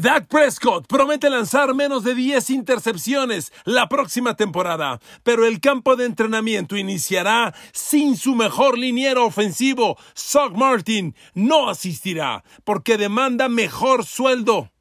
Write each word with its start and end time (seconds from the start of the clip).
Dak 0.00 0.26
Prescott 0.26 0.88
promete 0.88 1.30
lanzar 1.30 1.72
menos 1.72 2.02
de 2.02 2.16
10 2.16 2.50
intercepciones 2.50 3.52
la 3.64 3.88
próxima 3.88 4.34
temporada, 4.34 4.98
pero 5.22 5.46
el 5.46 5.60
campo 5.60 5.94
de 5.94 6.06
entrenamiento 6.06 6.76
iniciará 6.76 7.54
sin 7.72 8.16
su 8.16 8.34
mejor 8.34 8.76
liniero 8.76 9.24
ofensivo. 9.24 9.96
Zach 10.16 10.50
Martin 10.50 11.14
no 11.34 11.68
asistirá 11.68 12.42
porque 12.64 12.98
demanda 12.98 13.48
mejor 13.48 14.04
sueldo. 14.04 14.72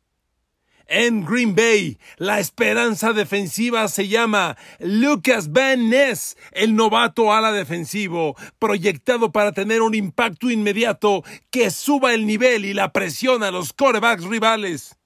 En 0.88 1.24
Green 1.26 1.56
Bay, 1.56 2.00
la 2.18 2.40
esperanza 2.40 3.14
defensiva 3.14 3.88
se 3.90 4.08
llama 4.08 4.58
Lucas 4.80 5.52
Van 5.52 5.92
Ness, 5.92 6.38
el 6.52 6.76
novato 6.76 7.32
ala 7.32 7.52
defensivo, 7.52 8.36
proyectado 8.58 9.32
para 9.32 9.52
tener 9.52 9.84
un 9.84 9.94
impacto 9.94 10.50
inmediato 10.50 11.24
que 11.52 11.70
suba 11.70 12.16
el 12.16 12.26
nivel 12.26 12.66
y 12.66 12.74
la 12.74 12.92
presión 12.92 13.44
a 13.44 13.52
los 13.52 13.74
corebacks 13.74 14.24
rivales. 14.24 14.98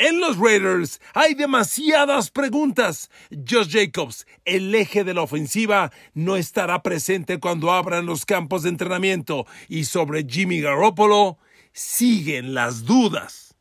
En 0.00 0.18
los 0.18 0.38
Raiders 0.38 0.98
hay 1.12 1.34
demasiadas 1.34 2.30
preguntas. 2.30 3.10
Josh 3.30 3.68
Jacobs, 3.70 4.26
el 4.46 4.74
eje 4.74 5.04
de 5.04 5.12
la 5.12 5.20
ofensiva, 5.20 5.92
no 6.14 6.36
estará 6.36 6.82
presente 6.82 7.38
cuando 7.38 7.70
abran 7.70 8.06
los 8.06 8.24
campos 8.24 8.62
de 8.62 8.70
entrenamiento. 8.70 9.44
Y 9.68 9.84
sobre 9.84 10.24
Jimmy 10.26 10.62
Garoppolo, 10.62 11.36
siguen 11.74 12.54
las 12.54 12.86
dudas. 12.86 13.54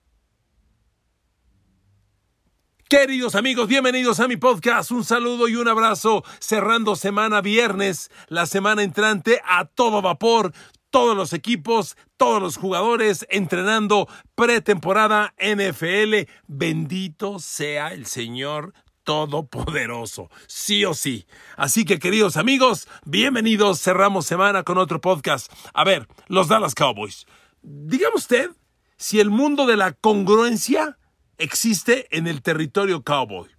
Queridos 2.88 3.36
amigos, 3.36 3.68
bienvenidos 3.68 4.22
a 4.22 4.30
mi 4.30 4.38
podcast. 4.38 4.92
Un 4.92 5.04
saludo 5.04 5.50
y 5.50 5.58
un 5.58 5.68
abrazo 5.68 6.24
cerrando 6.40 6.96
semana 6.96 7.42
viernes, 7.42 8.10
la 8.30 8.46
semana 8.46 8.84
entrante 8.84 9.42
a 9.46 9.66
todo 9.66 10.02
vapor 10.02 10.54
todos 10.90 11.16
los 11.16 11.34
equipos, 11.34 11.98
todos 12.18 12.42
los 12.42 12.58
jugadores 12.58 13.26
entrenando 13.30 14.08
pretemporada 14.36 15.34
NFL. 15.40 16.30
Bendito 16.48 17.40
sea 17.40 17.94
el 17.94 18.06
Señor 18.06 18.74
Todopoderoso, 19.04 20.30
sí 20.48 20.86
o 20.86 20.94
sí. 20.94 21.26
Así 21.58 21.86
que 21.86 22.00
queridos 22.00 22.38
amigos, 22.38 22.88
bienvenidos. 23.06 23.82
Cerramos 23.82 24.26
semana 24.26 24.64
con 24.64 24.78
otro 24.78 25.02
podcast. 25.02 25.52
A 25.74 25.84
ver, 25.84 26.08
los 26.28 26.48
Dallas 26.48 26.76
Cowboys. 26.76 27.26
Dígame 27.62 28.16
usted 28.16 28.52
si 28.98 29.20
el 29.20 29.30
mundo 29.30 29.66
de 29.66 29.78
la 29.78 29.94
congruencia 29.94 30.98
existe 31.38 32.08
en 32.16 32.28
el 32.28 32.42
territorio 32.42 33.04
cowboy. 33.04 33.50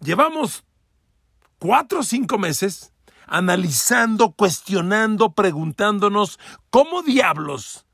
Llevamos 0.00 0.64
cuatro 1.58 2.00
o 2.00 2.02
cinco 2.02 2.38
meses 2.38 2.92
analizando, 3.26 4.32
cuestionando, 4.32 5.32
preguntándonos 5.32 6.38
cómo 6.70 7.02
diablos 7.02 7.86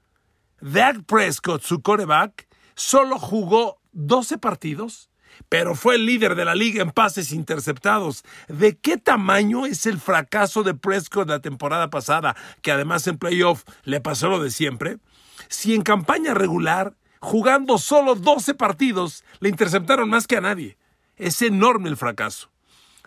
Dak 0.61 1.05
Prescott, 1.05 1.63
su 1.63 1.83
coreback, 1.83 2.49
solo 2.75 3.19
jugó 3.19 3.81
12 3.93 4.39
partidos, 4.39 5.11
pero 5.49 5.75
fue 5.75 5.95
el 5.95 6.07
líder 6.07 6.35
de 6.35 6.45
la 6.45 6.55
liga 6.55 6.83
en 6.83 6.91
pases 6.91 7.33
interceptados. 7.33 8.25
¿De 8.49 8.77
qué 8.77 8.97
tamaño 8.97 9.67
es 9.67 9.87
el 9.87 10.01
fracaso 10.01 10.63
de 10.65 10.75
Prescott 10.75 11.29
la 11.29 11.41
temporada 11.41 11.91
pasada, 11.91 12.37
que 12.63 12.73
además 12.73 13.07
en 13.07 13.19
playoff 13.19 13.65
le 13.85 14.01
pasó 14.01 14.29
lo 14.29 14.43
de 14.43 14.51
siempre? 14.51 14.99
Si 15.49 15.75
en 15.75 15.83
campaña 15.83 16.35
regular, 16.35 16.95
jugando 17.21 17.79
solo 17.79 18.15
12 18.17 18.55
partidos, 18.55 19.25
le 19.41 19.49
interceptaron 19.49 20.11
más 20.11 20.27
que 20.27 20.37
a 20.37 20.41
nadie. 20.41 20.77
Es 21.17 21.41
enorme 21.43 21.89
el 21.89 21.97
fracaso. 21.97 22.51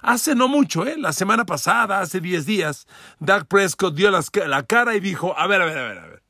Hace 0.02 0.36
no 0.36 0.48
mucho, 0.48 0.86
¿eh? 0.86 0.96
la 0.98 1.14
semana 1.14 1.46
pasada, 1.46 2.00
hace 2.00 2.20
10 2.20 2.46
días, 2.46 2.88
Doug 3.20 3.48
Prescott 3.48 3.96
dio 3.96 4.10
la 4.12 4.64
cara 4.64 4.96
y 4.96 5.00
dijo, 5.00 5.38
a 5.38 5.48
ver, 5.48 5.62
a 5.62 5.66
ver, 5.66 5.78
a 5.78 5.88
ver, 5.88 5.98
a 5.98 6.08
ver, 6.08 6.24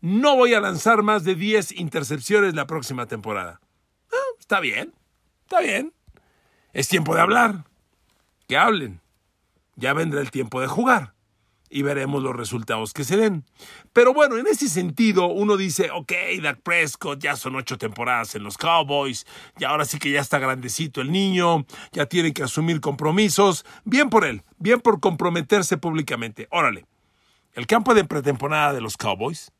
no 0.00 0.36
voy 0.36 0.54
a 0.54 0.60
lanzar 0.60 1.02
más 1.02 1.24
de 1.24 1.34
10 1.34 1.72
intercepciones 1.72 2.54
la 2.54 2.66
próxima 2.66 3.06
temporada. 3.06 3.60
Está 4.38 4.60
bien, 4.60 4.94
está 5.42 5.60
bien. 5.60 5.92
Es 6.72 6.88
tiempo 6.88 7.14
de 7.14 7.20
hablar. 7.20 7.64
Que 8.46 8.56
hablen. 8.56 9.00
Ya 9.76 9.92
vendrá 9.92 10.20
el 10.20 10.30
tiempo 10.30 10.60
de 10.60 10.68
jugar 10.68 11.12
y 11.70 11.82
veremos 11.82 12.22
los 12.22 12.34
resultados 12.34 12.92
que 12.92 13.04
se 13.04 13.16
den. 13.16 13.44
Pero 13.92 14.14
bueno, 14.14 14.36
en 14.36 14.46
ese 14.46 14.68
sentido, 14.68 15.26
uno 15.26 15.56
dice, 15.56 15.90
ok, 15.90 16.12
Dak 16.42 16.60
Prescott, 16.62 17.20
ya 17.20 17.36
son 17.36 17.56
ocho 17.56 17.78
temporadas 17.78 18.34
en 18.34 18.42
los 18.42 18.56
Cowboys, 18.58 19.26
y 19.58 19.64
ahora 19.64 19.84
sí 19.84 19.98
que 19.98 20.10
ya 20.10 20.20
está 20.20 20.38
grandecito 20.38 21.00
el 21.00 21.12
niño, 21.12 21.66
ya 21.92 22.06
tiene 22.06 22.32
que 22.32 22.42
asumir 22.42 22.80
compromisos. 22.80 23.64
Bien 23.84 24.10
por 24.10 24.24
él, 24.24 24.42
bien 24.58 24.80
por 24.80 25.00
comprometerse 25.00 25.76
públicamente. 25.78 26.48
Órale, 26.50 26.86
el 27.52 27.66
campo 27.66 27.94
de 27.94 28.04
pretemporada 28.04 28.72
de 28.72 28.80
los 28.80 28.96
Cowboys 28.96 29.52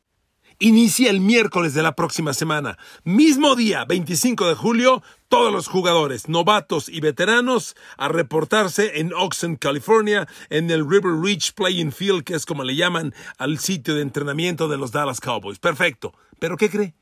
inicia 0.59 1.11
el 1.11 1.21
miércoles 1.21 1.75
de 1.75 1.83
la 1.83 1.95
próxima 1.95 2.35
semana. 2.35 2.79
Mismo 3.05 3.55
día, 3.55 3.85
25 3.85 4.49
de 4.49 4.55
julio, 4.55 5.03
todos 5.29 5.53
los 5.53 5.69
jugadores, 5.69 6.29
novatos 6.29 6.89
y 6.89 7.01
veteranos, 7.01 7.77
a 7.97 8.09
reportarse 8.09 9.01
en 9.01 9.13
Oxen, 9.13 9.57
California, 9.57 10.27
en 10.51 10.71
el 10.71 10.89
River 10.89 11.15
Ridge 11.23 11.53
Playing 11.55 11.93
Field, 11.93 12.25
que 12.25 12.35
es 12.35 12.47
como 12.47 12.65
le 12.65 12.77
llaman 12.77 13.15
al 13.39 13.59
sitio 13.59 13.95
de 13.95 14.03
entrenamiento 14.03 14.69
de 14.69 14.79
los 14.79 14.93
Dallas 14.93 15.21
Cowboys. 15.21 15.59
Perfecto. 15.59 16.13
¿Pero 16.39 16.57
qué 16.57 16.71
cree? 16.71 16.95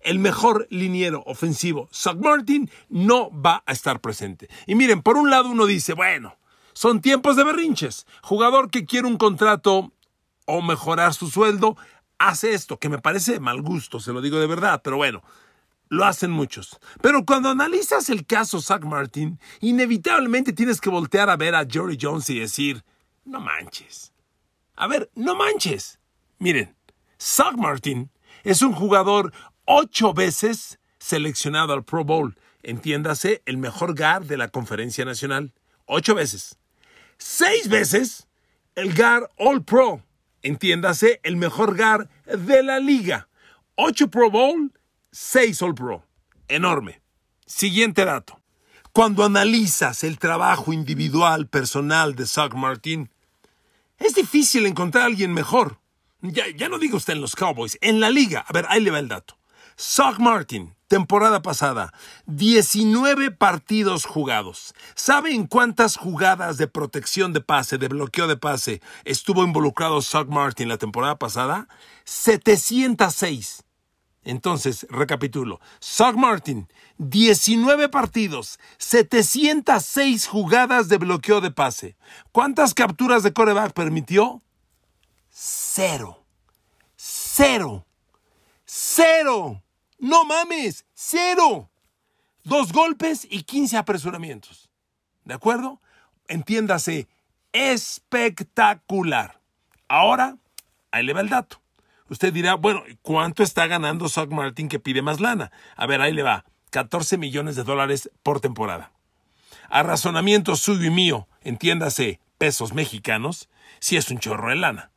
El 0.00 0.18
mejor 0.18 0.66
liniero 0.70 1.22
ofensivo, 1.26 1.88
Zach 1.92 2.16
Martin, 2.16 2.68
no 2.88 3.30
va 3.30 3.62
a 3.66 3.72
estar 3.72 4.00
presente. 4.00 4.48
Y 4.66 4.74
miren, 4.74 5.02
por 5.02 5.16
un 5.16 5.30
lado 5.30 5.48
uno 5.48 5.66
dice, 5.66 5.92
bueno, 5.92 6.36
son 6.72 7.00
tiempos 7.00 7.36
de 7.36 7.44
berrinches. 7.44 8.06
Jugador 8.22 8.70
que 8.70 8.84
quiere 8.84 9.06
un 9.06 9.16
contrato 9.16 9.92
o 10.44 10.60
mejorar 10.60 11.14
su 11.14 11.30
sueldo, 11.30 11.76
hace 12.28 12.52
esto, 12.52 12.78
que 12.78 12.88
me 12.88 12.98
parece 12.98 13.32
de 13.32 13.40
mal 13.40 13.62
gusto, 13.62 14.00
se 14.00 14.12
lo 14.12 14.20
digo 14.20 14.38
de 14.38 14.46
verdad, 14.46 14.80
pero 14.82 14.96
bueno, 14.96 15.22
lo 15.88 16.04
hacen 16.04 16.30
muchos. 16.30 16.78
Pero 17.00 17.24
cuando 17.24 17.50
analizas 17.50 18.08
el 18.08 18.26
caso 18.26 18.60
Zach 18.60 18.84
Martin, 18.84 19.38
inevitablemente 19.60 20.52
tienes 20.52 20.80
que 20.80 20.90
voltear 20.90 21.28
a 21.28 21.36
ver 21.36 21.54
a 21.54 21.66
Jerry 21.68 21.98
Jones 22.00 22.30
y 22.30 22.38
decir, 22.38 22.84
no 23.24 23.40
manches. 23.40 24.12
A 24.76 24.86
ver, 24.86 25.10
no 25.14 25.34
manches. 25.34 25.98
Miren, 26.38 26.74
Zach 27.20 27.56
Martin 27.56 28.10
es 28.42 28.62
un 28.62 28.72
jugador 28.72 29.32
ocho 29.64 30.14
veces 30.14 30.78
seleccionado 30.98 31.72
al 31.72 31.84
Pro 31.84 32.04
Bowl. 32.04 32.36
Entiéndase, 32.62 33.42
el 33.44 33.58
mejor 33.58 33.94
GAR 33.94 34.24
de 34.24 34.36
la 34.36 34.48
Conferencia 34.48 35.04
Nacional. 35.04 35.52
Ocho 35.86 36.14
veces. 36.14 36.58
Seis 37.18 37.68
veces 37.68 38.28
el 38.74 38.94
GAR 38.94 39.28
All 39.36 39.62
Pro 39.62 40.02
entiéndase, 40.42 41.20
el 41.22 41.36
mejor 41.36 41.76
GAR 41.76 42.08
de 42.26 42.62
la 42.62 42.78
liga. 42.78 43.28
8 43.76 44.08
Pro 44.08 44.30
Bowl, 44.30 44.72
6 45.10 45.62
All 45.62 45.74
Pro. 45.74 46.04
Enorme. 46.48 47.00
Siguiente 47.46 48.04
dato. 48.04 48.40
Cuando 48.92 49.24
analizas 49.24 50.04
el 50.04 50.18
trabajo 50.18 50.72
individual 50.72 51.46
personal 51.46 52.14
de 52.14 52.26
Zach 52.26 52.54
Martin, 52.54 53.10
es 53.98 54.14
difícil 54.14 54.66
encontrar 54.66 55.04
a 55.04 55.06
alguien 55.06 55.32
mejor. 55.32 55.78
Ya, 56.20 56.44
ya 56.54 56.68
no 56.68 56.78
digo 56.78 56.98
usted 56.98 57.14
en 57.14 57.20
los 57.20 57.34
Cowboys, 57.34 57.78
en 57.80 58.00
la 58.00 58.10
liga. 58.10 58.44
A 58.46 58.52
ver, 58.52 58.66
ahí 58.68 58.80
le 58.80 58.90
va 58.90 58.98
el 58.98 59.08
dato. 59.08 59.38
Zach 59.78 60.18
Martin, 60.18 60.74
temporada 60.92 61.40
pasada, 61.40 61.94
19 62.26 63.30
partidos 63.30 64.04
jugados. 64.04 64.74
¿Sabe 64.94 65.32
en 65.32 65.46
cuántas 65.46 65.96
jugadas 65.96 66.58
de 66.58 66.66
protección 66.68 67.32
de 67.32 67.40
pase, 67.40 67.78
de 67.78 67.88
bloqueo 67.88 68.26
de 68.26 68.36
pase, 68.36 68.82
estuvo 69.06 69.42
involucrado 69.42 70.02
Zach 70.02 70.28
Martin 70.28 70.68
la 70.68 70.76
temporada 70.76 71.18
pasada? 71.18 71.66
706. 72.04 73.64
Entonces, 74.22 74.86
recapitulo. 74.90 75.62
Zach 75.82 76.14
Martin, 76.14 76.68
19 76.98 77.88
partidos, 77.88 78.60
706 78.76 80.26
jugadas 80.26 80.90
de 80.90 80.98
bloqueo 80.98 81.40
de 81.40 81.52
pase. 81.52 81.96
¿Cuántas 82.32 82.74
capturas 82.74 83.22
de 83.22 83.32
coreback 83.32 83.72
permitió? 83.72 84.42
Cero. 85.30 86.22
Cero. 86.96 87.86
Cero. 88.66 89.62
No 90.02 90.24
mames, 90.24 90.84
cero. 90.94 91.70
Dos 92.42 92.72
golpes 92.72 93.24
y 93.30 93.44
15 93.44 93.76
apresuramientos. 93.76 94.68
¿De 95.24 95.32
acuerdo? 95.32 95.80
Entiéndase, 96.26 97.06
espectacular. 97.52 99.40
Ahora, 99.86 100.38
ahí 100.90 101.04
le 101.04 101.12
va 101.12 101.20
el 101.20 101.28
dato. 101.28 101.62
Usted 102.08 102.32
dirá, 102.32 102.54
bueno, 102.54 102.82
¿cuánto 103.02 103.44
está 103.44 103.68
ganando 103.68 104.08
Zach 104.08 104.28
Martin 104.28 104.68
que 104.68 104.80
pide 104.80 105.02
más 105.02 105.20
lana? 105.20 105.52
A 105.76 105.86
ver, 105.86 106.00
ahí 106.00 106.12
le 106.12 106.24
va. 106.24 106.46
14 106.70 107.16
millones 107.16 107.54
de 107.54 107.62
dólares 107.62 108.10
por 108.24 108.40
temporada. 108.40 108.90
A 109.68 109.84
razonamiento 109.84 110.56
suyo 110.56 110.84
y 110.84 110.90
mío, 110.90 111.28
entiéndase, 111.42 112.18
pesos 112.38 112.72
mexicanos, 112.72 113.48
si 113.78 113.96
es 113.96 114.10
un 114.10 114.18
chorro 114.18 114.48
de 114.48 114.56
lana. 114.56 114.90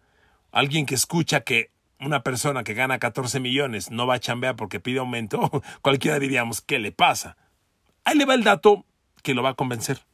Alguien 0.52 0.88
que 0.88 0.96
escucha 0.96 1.42
que 1.42 1.75
una 2.00 2.24
persona 2.24 2.63
que 2.63 2.74
gana 2.74 3.00
14 3.00 3.39
millones 3.39 3.92
no 3.92 4.07
va 4.07 4.15
a 4.15 4.19
chambear 4.19 4.56
porque 4.56 4.80
pide 4.80 5.00
aumento, 5.00 5.50
cualquiera 5.81 6.19
diríamos, 6.19 6.62
¿qué 6.62 6.80
le 6.80 6.92
pasa? 6.92 7.38
Ahí 8.03 8.18
le 8.18 8.25
va 8.25 8.33
el 8.33 8.44
dato 8.44 8.86
que 9.24 9.33
lo 9.33 9.44
va 9.44 9.50
a 9.50 9.56
convencer. 9.56 10.06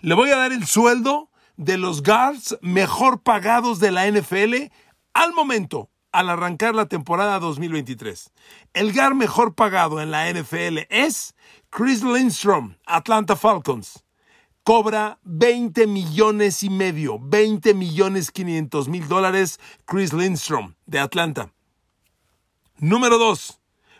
Le 0.00 0.14
voy 0.14 0.30
a 0.30 0.36
dar 0.36 0.52
el 0.52 0.66
sueldo 0.66 1.30
de 1.56 1.78
los 1.78 2.02
guards 2.02 2.58
mejor 2.60 3.22
pagados 3.22 3.78
de 3.78 3.90
la 3.90 4.10
NFL 4.10 4.70
al 5.14 5.32
momento, 5.32 5.90
al 6.10 6.28
arrancar 6.28 6.74
la 6.74 6.86
temporada 6.86 7.38
2023. 7.38 8.32
El 8.74 8.92
GAR 8.92 9.14
mejor 9.14 9.54
pagado 9.54 10.00
en 10.00 10.10
la 10.10 10.30
NFL 10.30 10.86
es 10.90 11.34
Chris 11.70 12.02
Lindstrom, 12.02 12.76
Atlanta 12.86 13.36
Falcons. 13.36 14.01
Cobra 14.64 15.18
20 15.24 15.88
millones 15.88 16.62
y 16.62 16.70
medio, 16.70 17.18
20 17.18 17.74
millones 17.74 18.30
500 18.30 18.88
mil 18.88 19.08
dólares 19.08 19.58
Chris 19.86 20.12
Lindstrom 20.12 20.74
de 20.86 21.00
Atlanta. 21.00 21.52
Número 22.78 23.18
2. 23.18 23.58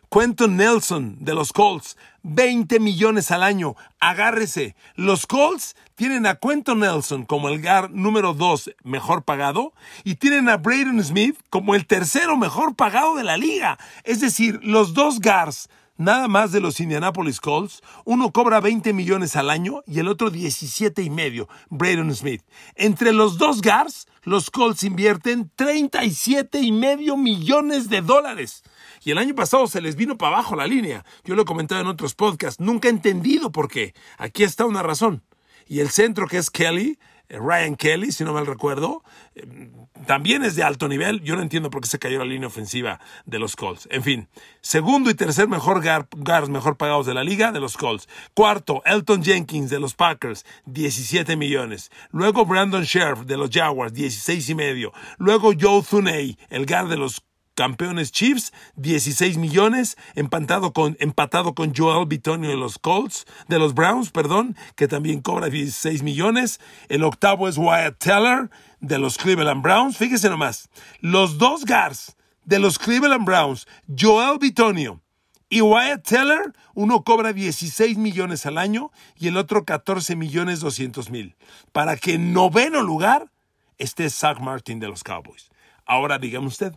Quentin 0.09 0.57
Nelson 0.57 1.17
de 1.19 1.35
los 1.35 1.53
Colts, 1.53 1.97
20 2.23 2.79
millones 2.79 3.33
al 3.33 3.43
año. 3.43 3.75
Agárrese. 3.99 4.77
Los 4.95 5.27
Colts 5.27 5.75
tienen 5.97 6.27
a 6.27 6.37
Quentin 6.37 6.79
Nelson 6.79 7.25
como 7.25 7.49
el 7.49 7.61
GAR 7.61 7.91
número 7.91 8.33
2 8.33 8.73
mejor 8.85 9.25
pagado 9.25 9.73
y 10.05 10.15
tienen 10.15 10.49
a 10.49 10.59
Braden 10.59 11.03
Smith 11.03 11.41
como 11.51 11.75
el 11.75 11.89
tercero 11.89 12.37
mejor 12.37 12.77
pagado 12.77 13.17
de 13.17 13.25
la 13.25 13.37
liga. 13.37 13.79
Es 14.05 14.21
decir, 14.21 14.61
los 14.63 14.95
dos 14.95 15.19
GARs 15.19 15.69
nada 15.97 16.29
más 16.29 16.53
de 16.53 16.61
los 16.61 16.81
Indianapolis 16.81 17.41
Colts, 17.41 17.83
uno 18.05 18.33
cobra 18.33 18.61
20 18.61 18.93
millones 18.93 19.37
al 19.37 19.51
año 19.51 19.83
y 19.87 19.99
el 19.99 20.09
otro 20.09 20.31
17 20.31 21.03
y 21.03 21.11
medio, 21.11 21.49
Braden 21.71 22.15
Smith. 22.15 22.43
Entre 22.75 23.13
los 23.13 23.39
dos 23.39 23.61
GARs, 23.61 24.07
los 24.23 24.51
Colts 24.51 24.85
invierten 24.85 25.51
37 25.57 26.61
y 26.61 26.73
medio 26.73 27.17
millones 27.17 27.89
de 27.89 28.03
dólares. 28.03 28.63
Y 29.05 29.11
el 29.11 29.19
año 29.19 29.35
pasado 29.35 29.67
se 29.67 29.81
les 29.81 29.97
vino 29.97 30.17
para 30.17 30.37
abajo 30.37 30.55
la 30.55 30.67
línea. 30.67 31.05
Yo 31.25 31.35
lo 31.35 31.43
he 31.43 31.47
comentado 31.47 31.81
en 31.81 31.89
otros 31.89 32.15
podcasts. 32.15 32.61
Nunca 32.61 32.89
he 32.89 32.93
entendido 32.93 33.51
por 33.51 33.69
qué. 33.69 33.95
Aquí 34.19 34.45
está 34.45 34.65
una 34.65 34.83
razón. 34.83 35.23
Y 35.67 35.81
el 35.81 35.91
centro 35.91 36.27
que 36.27 36.39
es 36.39 36.51
Kelly, 36.51 36.99
Ryan 37.29 37.77
Kelly, 37.77 38.13
si 38.13 38.25
no 38.25 38.33
mal 38.33 38.47
recuerdo, 38.47 39.03
eh, 39.35 39.71
también 40.07 40.45
es 40.45 40.57
de 40.57 40.63
alto 40.63 40.89
nivel. 40.89 41.23
Yo 41.23 41.37
no 41.37 41.43
entiendo 41.43 41.71
por 41.71 41.81
qué 41.81 41.89
se 41.89 41.99
cayó 41.99 42.19
la 42.19 42.25
línea 42.25 42.49
ofensiva 42.49 43.01
de 43.25 43.39
los 43.39 43.57
Colts. 43.57 43.89
En 43.91 44.03
fin, 44.03 44.29
segundo 44.61 45.11
y 45.11 45.15
tercer 45.15 45.49
mejor 45.49 45.83
guards 45.83 46.49
mejor 46.49 46.77
pagados 46.77 47.07
de 47.07 47.15
la 47.15 47.25
liga 47.25 47.53
de 47.53 47.61
los 47.61 47.77
Colts. 47.77 48.09
Cuarto, 48.35 48.83
Elton 48.85 49.23
Jenkins 49.23 49.71
de 49.71 49.81
los 49.81 49.95
Packers, 49.95 50.45
17 50.67 51.37
millones. 51.37 51.91
Luego 52.11 52.45
Brandon 52.45 52.83
Sheriff 52.83 53.25
de 53.27 53.37
los 53.37 53.51
Jaguars, 53.51 53.95
16 53.95 54.49
y 54.51 54.55
medio. 54.55 54.93
Luego 55.19 55.53
Joe 55.59 55.83
Thuney, 55.83 56.39
el 56.51 56.67
guard 56.67 56.89
de 56.89 56.97
los 56.97 57.23
campeones 57.55 58.13
Chiefs, 58.13 58.53
16 58.77 59.37
millones, 59.37 59.97
empatado 60.15 60.73
con, 60.73 60.97
empatado 61.01 61.55
con 61.55 61.75
Joel 61.75 62.07
Bitonio 62.07 62.51
de 62.51 62.57
los 62.57 62.79
Colts, 62.79 63.27
de 63.49 63.59
los 63.59 63.75
Browns, 63.75 64.11
perdón, 64.11 64.57
que 64.77 64.89
también 64.89 65.21
cobra 65.21 65.49
16 65.49 66.03
millones. 66.03 66.61
El 66.89 67.05
octavo 67.05 67.49
es 67.49 67.59
Wyatt 67.59 67.99
Teller 67.99 68.51
de 68.81 68.99
los 68.99 69.19
Cleveland 69.19 69.63
Browns. 69.63 69.97
Fíjese 69.97 70.29
nomás, 70.29 70.69
los 71.01 71.39
dos 71.39 71.65
guards 71.65 72.17
de 72.45 72.59
los 72.59 72.79
Cleveland 72.79 73.25
Browns, 73.25 73.67
Joel 73.99 74.39
Bitonio 74.39 75.01
y 75.49 75.61
Wyatt 75.61 76.03
Teller, 76.03 76.53
uno 76.75 77.05
cobra 77.05 77.33
16 77.33 77.99
millones 77.99 78.47
al 78.47 78.57
año 78.57 78.91
y 79.17 79.29
el 79.29 79.37
otro 79.37 79.65
14 79.65 80.17
millones 80.17 80.61
200 80.61 81.11
mil. 81.11 81.37
Para 81.73 81.97
que 81.97 82.15
en 82.15 82.33
noveno 82.33 82.81
lugar 82.81 83.31
esté 83.79 84.09
Zach 84.09 84.41
Martin 84.41 84.81
de 84.81 84.89
los 84.89 85.05
Cowboys. 85.05 85.51
Ahora 85.85 86.19
dígame 86.19 86.47
usted 86.47 86.75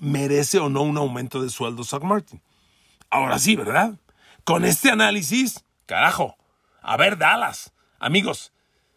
merece 0.00 0.58
o 0.58 0.68
no 0.68 0.82
un 0.82 0.96
aumento 0.96 1.42
de 1.42 1.50
sueldo 1.50 1.84
Zach 1.84 2.02
Martin. 2.02 2.42
Ahora 3.10 3.38
sí, 3.38 3.56
¿verdad? 3.56 3.98
Con 4.44 4.64
este 4.64 4.90
análisis, 4.90 5.64
carajo, 5.86 6.36
a 6.82 6.96
ver 6.96 7.16
Dallas, 7.16 7.72
amigos, 7.98 8.52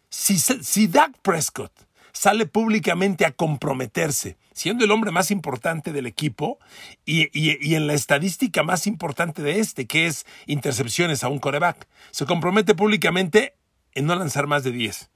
si, 0.09 0.37
si 0.39 0.87
Dak 0.87 1.17
Prescott 1.21 1.71
sale 2.11 2.47
públicamente 2.47 3.25
a 3.25 3.31
comprometerse, 3.31 4.37
siendo 4.53 4.83
el 4.83 4.91
hombre 4.91 5.11
más 5.11 5.29
importante 5.29 5.93
del 5.93 6.07
equipo 6.07 6.57
y, 7.05 7.29
y, 7.31 7.75
en 7.75 7.85
la 7.85 7.93
estadística 7.93 8.63
más 8.63 8.87
importante 8.87 9.43
de 9.43 9.59
este, 9.59 9.85
que 9.85 10.07
es 10.07 10.25
intercepciones 10.47 11.23
a 11.23 11.29
un 11.29 11.37
coreback, 11.37 11.87
se 12.09 12.25
compromete 12.25 12.73
públicamente 12.73 13.55
en 13.93 14.07
no 14.07 14.15
lanzar 14.15 14.47
más 14.47 14.63
de 14.63 14.71
10. 14.71 15.11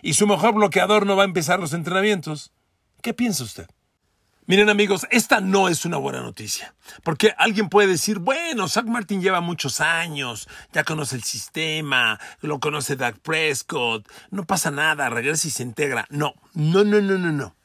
Y 0.00 0.14
su 0.14 0.26
mejor 0.26 0.54
bloqueador 0.54 1.04
no 1.04 1.16
va 1.16 1.24
a 1.24 1.26
empezar 1.26 1.60
los 1.60 1.74
entrenamientos. 1.74 2.52
¿Qué 3.02 3.12
piensa 3.12 3.44
usted? 3.44 3.68
Miren 4.48 4.70
amigos, 4.70 5.06
esta 5.10 5.42
no 5.42 5.68
es 5.68 5.84
una 5.84 5.98
buena 5.98 6.22
noticia, 6.22 6.74
porque 7.02 7.34
alguien 7.36 7.68
puede 7.68 7.88
decir, 7.88 8.18
bueno, 8.18 8.66
Zach 8.66 8.86
Martin 8.86 9.20
lleva 9.20 9.42
muchos 9.42 9.82
años, 9.82 10.48
ya 10.72 10.84
conoce 10.84 11.16
el 11.16 11.22
sistema, 11.22 12.18
lo 12.40 12.58
conoce 12.58 12.96
Doug 12.96 13.18
Prescott, 13.20 14.08
no 14.30 14.46
pasa 14.46 14.70
nada, 14.70 15.10
regresa 15.10 15.48
y 15.48 15.50
se 15.50 15.64
integra. 15.64 16.06
No, 16.08 16.32
no, 16.54 16.82
no, 16.82 17.02
no, 17.02 17.18
no, 17.18 17.30
no. 17.30 17.56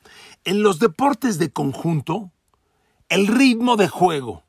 En 0.44 0.62
los 0.62 0.80
deportes 0.80 1.40
de 1.40 1.54
conjunto, 1.54 2.34
el 3.08 3.28
ritmo 3.28 3.78
de 3.78 3.88
juego, 3.88 4.44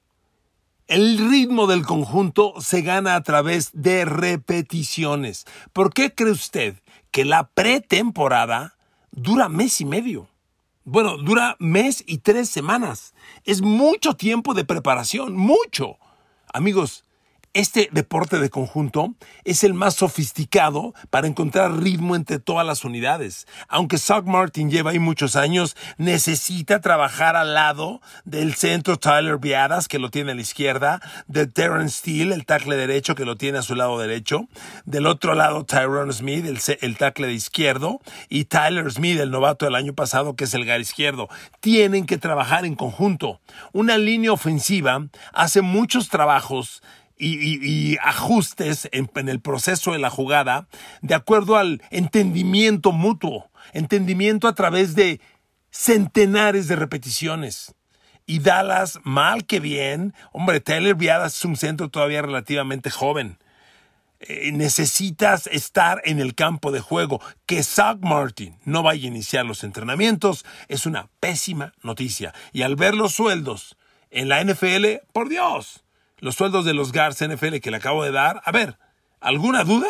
el 0.88 1.30
ritmo 1.30 1.68
del 1.68 1.86
conjunto 1.86 2.54
se 2.58 2.82
gana 2.82 3.14
a 3.14 3.22
través 3.22 3.70
de 3.74 4.04
repeticiones. 4.06 5.44
¿Por 5.72 5.94
qué 5.94 6.12
cree 6.12 6.32
usted 6.32 6.82
que 7.12 7.24
la 7.24 7.46
pretemporada 7.46 8.76
dura 9.12 9.48
mes 9.48 9.80
y 9.80 9.84
medio? 9.84 10.33
Bueno, 10.86 11.16
dura 11.16 11.56
mes 11.58 12.04
y 12.06 12.18
tres 12.18 12.50
semanas. 12.50 13.14
Es 13.44 13.62
mucho 13.62 14.14
tiempo 14.14 14.52
de 14.52 14.66
preparación, 14.66 15.34
mucho. 15.34 15.96
Amigos, 16.52 17.03
este 17.54 17.88
deporte 17.92 18.40
de 18.40 18.50
conjunto 18.50 19.14
es 19.44 19.62
el 19.62 19.74
más 19.74 19.94
sofisticado 19.94 20.92
para 21.10 21.28
encontrar 21.28 21.80
ritmo 21.80 22.16
entre 22.16 22.40
todas 22.40 22.66
las 22.66 22.84
unidades. 22.84 23.46
Aunque 23.68 23.96
Zach 23.96 24.24
Martin 24.24 24.70
lleva 24.70 24.90
ahí 24.90 24.98
muchos 24.98 25.36
años, 25.36 25.76
necesita 25.96 26.80
trabajar 26.80 27.36
al 27.36 27.54
lado 27.54 28.00
del 28.24 28.54
centro 28.54 28.98
Tyler 28.98 29.38
Viadas, 29.38 29.86
que 29.86 30.00
lo 30.00 30.10
tiene 30.10 30.32
a 30.32 30.34
la 30.34 30.40
izquierda, 30.40 31.00
de 31.28 31.46
Terrence 31.46 31.98
Steele, 31.98 32.34
el 32.34 32.44
tackle 32.44 32.76
derecho, 32.76 33.14
que 33.14 33.24
lo 33.24 33.36
tiene 33.36 33.58
a 33.58 33.62
su 33.62 33.76
lado 33.76 33.98
derecho, 33.98 34.48
del 34.84 35.06
otro 35.06 35.34
lado 35.34 35.64
Tyrone 35.64 36.12
Smith, 36.12 36.44
el, 36.46 36.58
el 36.80 36.96
tackle 36.96 37.28
de 37.28 37.34
izquierdo, 37.34 38.00
y 38.28 38.46
Tyler 38.46 38.90
Smith, 38.90 39.20
el 39.20 39.30
novato 39.30 39.64
del 39.64 39.76
año 39.76 39.94
pasado, 39.94 40.34
que 40.34 40.44
es 40.44 40.54
el 40.54 40.64
gar 40.64 40.80
izquierdo. 40.80 41.28
Tienen 41.60 42.06
que 42.06 42.18
trabajar 42.18 42.64
en 42.64 42.74
conjunto. 42.74 43.40
Una 43.72 43.96
línea 43.96 44.32
ofensiva 44.32 45.06
hace 45.32 45.62
muchos 45.62 46.08
trabajos 46.08 46.82
y, 47.16 47.96
ajustes 48.02 48.88
en, 48.92 49.10
en, 49.14 49.28
el 49.28 49.40
proceso 49.40 49.92
de 49.92 49.98
la 49.98 50.10
jugada 50.10 50.66
de 51.00 51.14
acuerdo 51.14 51.56
al 51.56 51.82
entendimiento 51.90 52.92
mutuo, 52.92 53.50
entendimiento 53.72 54.48
a 54.48 54.54
través 54.54 54.94
de 54.94 55.20
centenares 55.70 56.68
de 56.68 56.76
repeticiones. 56.76 57.74
Y 58.26 58.38
Dallas, 58.38 58.98
mal 59.04 59.44
que 59.44 59.60
bien, 59.60 60.14
hombre, 60.32 60.60
Taylor 60.60 60.94
Viadas 60.94 61.36
es 61.36 61.44
un 61.44 61.56
centro 61.56 61.90
todavía 61.90 62.22
relativamente 62.22 62.90
joven. 62.90 63.38
Eh, 64.20 64.52
necesitas 64.52 65.46
estar 65.48 66.00
en 66.04 66.18
el 66.18 66.34
campo 66.34 66.72
de 66.72 66.80
juego. 66.80 67.20
Que 67.44 67.62
Zach 67.62 67.98
Martin 68.00 68.56
no 68.64 68.82
vaya 68.82 69.04
a 69.04 69.08
iniciar 69.08 69.44
los 69.44 69.64
entrenamientos 69.64 70.46
es 70.68 70.86
una 70.86 71.10
pésima 71.20 71.74
noticia. 71.82 72.32
Y 72.52 72.62
al 72.62 72.76
ver 72.76 72.94
los 72.94 73.12
sueldos 73.12 73.76
en 74.10 74.30
la 74.30 74.42
NFL, 74.42 75.02
por 75.12 75.28
Dios, 75.28 75.83
los 76.24 76.36
sueldos 76.36 76.64
de 76.64 76.72
los 76.72 76.90
Guards 76.90 77.22
NFL 77.22 77.58
que 77.58 77.70
le 77.70 77.76
acabo 77.76 78.02
de 78.02 78.10
dar. 78.10 78.40
A 78.46 78.50
ver, 78.50 78.78
¿alguna 79.20 79.62
duda? 79.62 79.88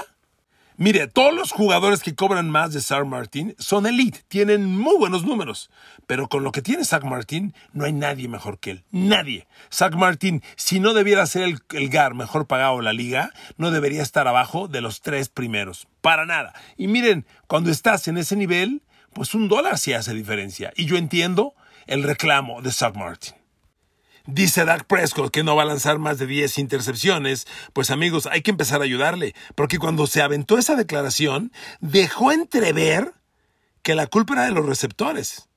Mire, 0.76 1.06
todos 1.06 1.32
los 1.32 1.52
jugadores 1.52 2.02
que 2.02 2.16
cobran 2.16 2.50
más 2.50 2.72
de 2.72 2.80
Zach 2.80 3.06
Martin 3.06 3.54
son 3.60 3.86
elite, 3.86 4.24
tienen 4.26 4.66
muy 4.66 4.96
buenos 4.98 5.24
números, 5.24 5.70
pero 6.08 6.28
con 6.28 6.42
lo 6.42 6.50
que 6.50 6.60
tiene 6.60 6.84
Zach 6.84 7.04
Martin 7.04 7.54
no 7.72 7.84
hay 7.84 7.92
nadie 7.92 8.26
mejor 8.26 8.58
que 8.58 8.72
él, 8.72 8.84
nadie. 8.90 9.46
Zach 9.72 9.94
Martin, 9.94 10.42
si 10.56 10.80
no 10.80 10.92
debiera 10.92 11.24
ser 11.26 11.44
el, 11.44 11.88
GAR 11.88 12.14
mejor 12.14 12.48
pagado 12.48 12.78
de 12.78 12.82
la 12.82 12.92
liga, 12.92 13.30
no 13.56 13.70
debería 13.70 14.02
estar 14.02 14.26
abajo 14.26 14.66
de 14.66 14.80
los 14.80 15.02
tres 15.02 15.28
primeros, 15.28 15.86
para 16.00 16.26
nada. 16.26 16.52
Y 16.76 16.88
miren, 16.88 17.26
cuando 17.46 17.70
estás 17.70 18.08
en 18.08 18.18
ese 18.18 18.34
nivel, 18.34 18.82
pues 19.12 19.36
un 19.36 19.48
dólar 19.48 19.78
sí 19.78 19.92
hace 19.92 20.12
diferencia. 20.12 20.72
Y 20.74 20.86
yo 20.86 20.96
entiendo 20.96 21.54
el 21.86 22.02
reclamo 22.02 22.60
de 22.60 22.72
Zach 22.72 22.96
Martin. 22.96 23.43
Dice 24.26 24.64
Dak 24.64 24.86
Prescott 24.86 25.30
que 25.30 25.44
no 25.44 25.54
va 25.54 25.64
a 25.64 25.66
lanzar 25.66 25.98
más 25.98 26.18
de 26.18 26.26
10 26.26 26.56
intercepciones. 26.58 27.46
Pues 27.74 27.90
amigos, 27.90 28.26
hay 28.26 28.40
que 28.40 28.50
empezar 28.50 28.80
a 28.80 28.84
ayudarle, 28.84 29.34
porque 29.54 29.78
cuando 29.78 30.06
se 30.06 30.22
aventó 30.22 30.56
esa 30.56 30.76
declaración, 30.76 31.52
dejó 31.80 32.32
entrever 32.32 33.12
que 33.82 33.94
la 33.94 34.06
culpa 34.06 34.32
era 34.32 34.44
de 34.44 34.52
los 34.52 34.64
receptores. 34.64 35.48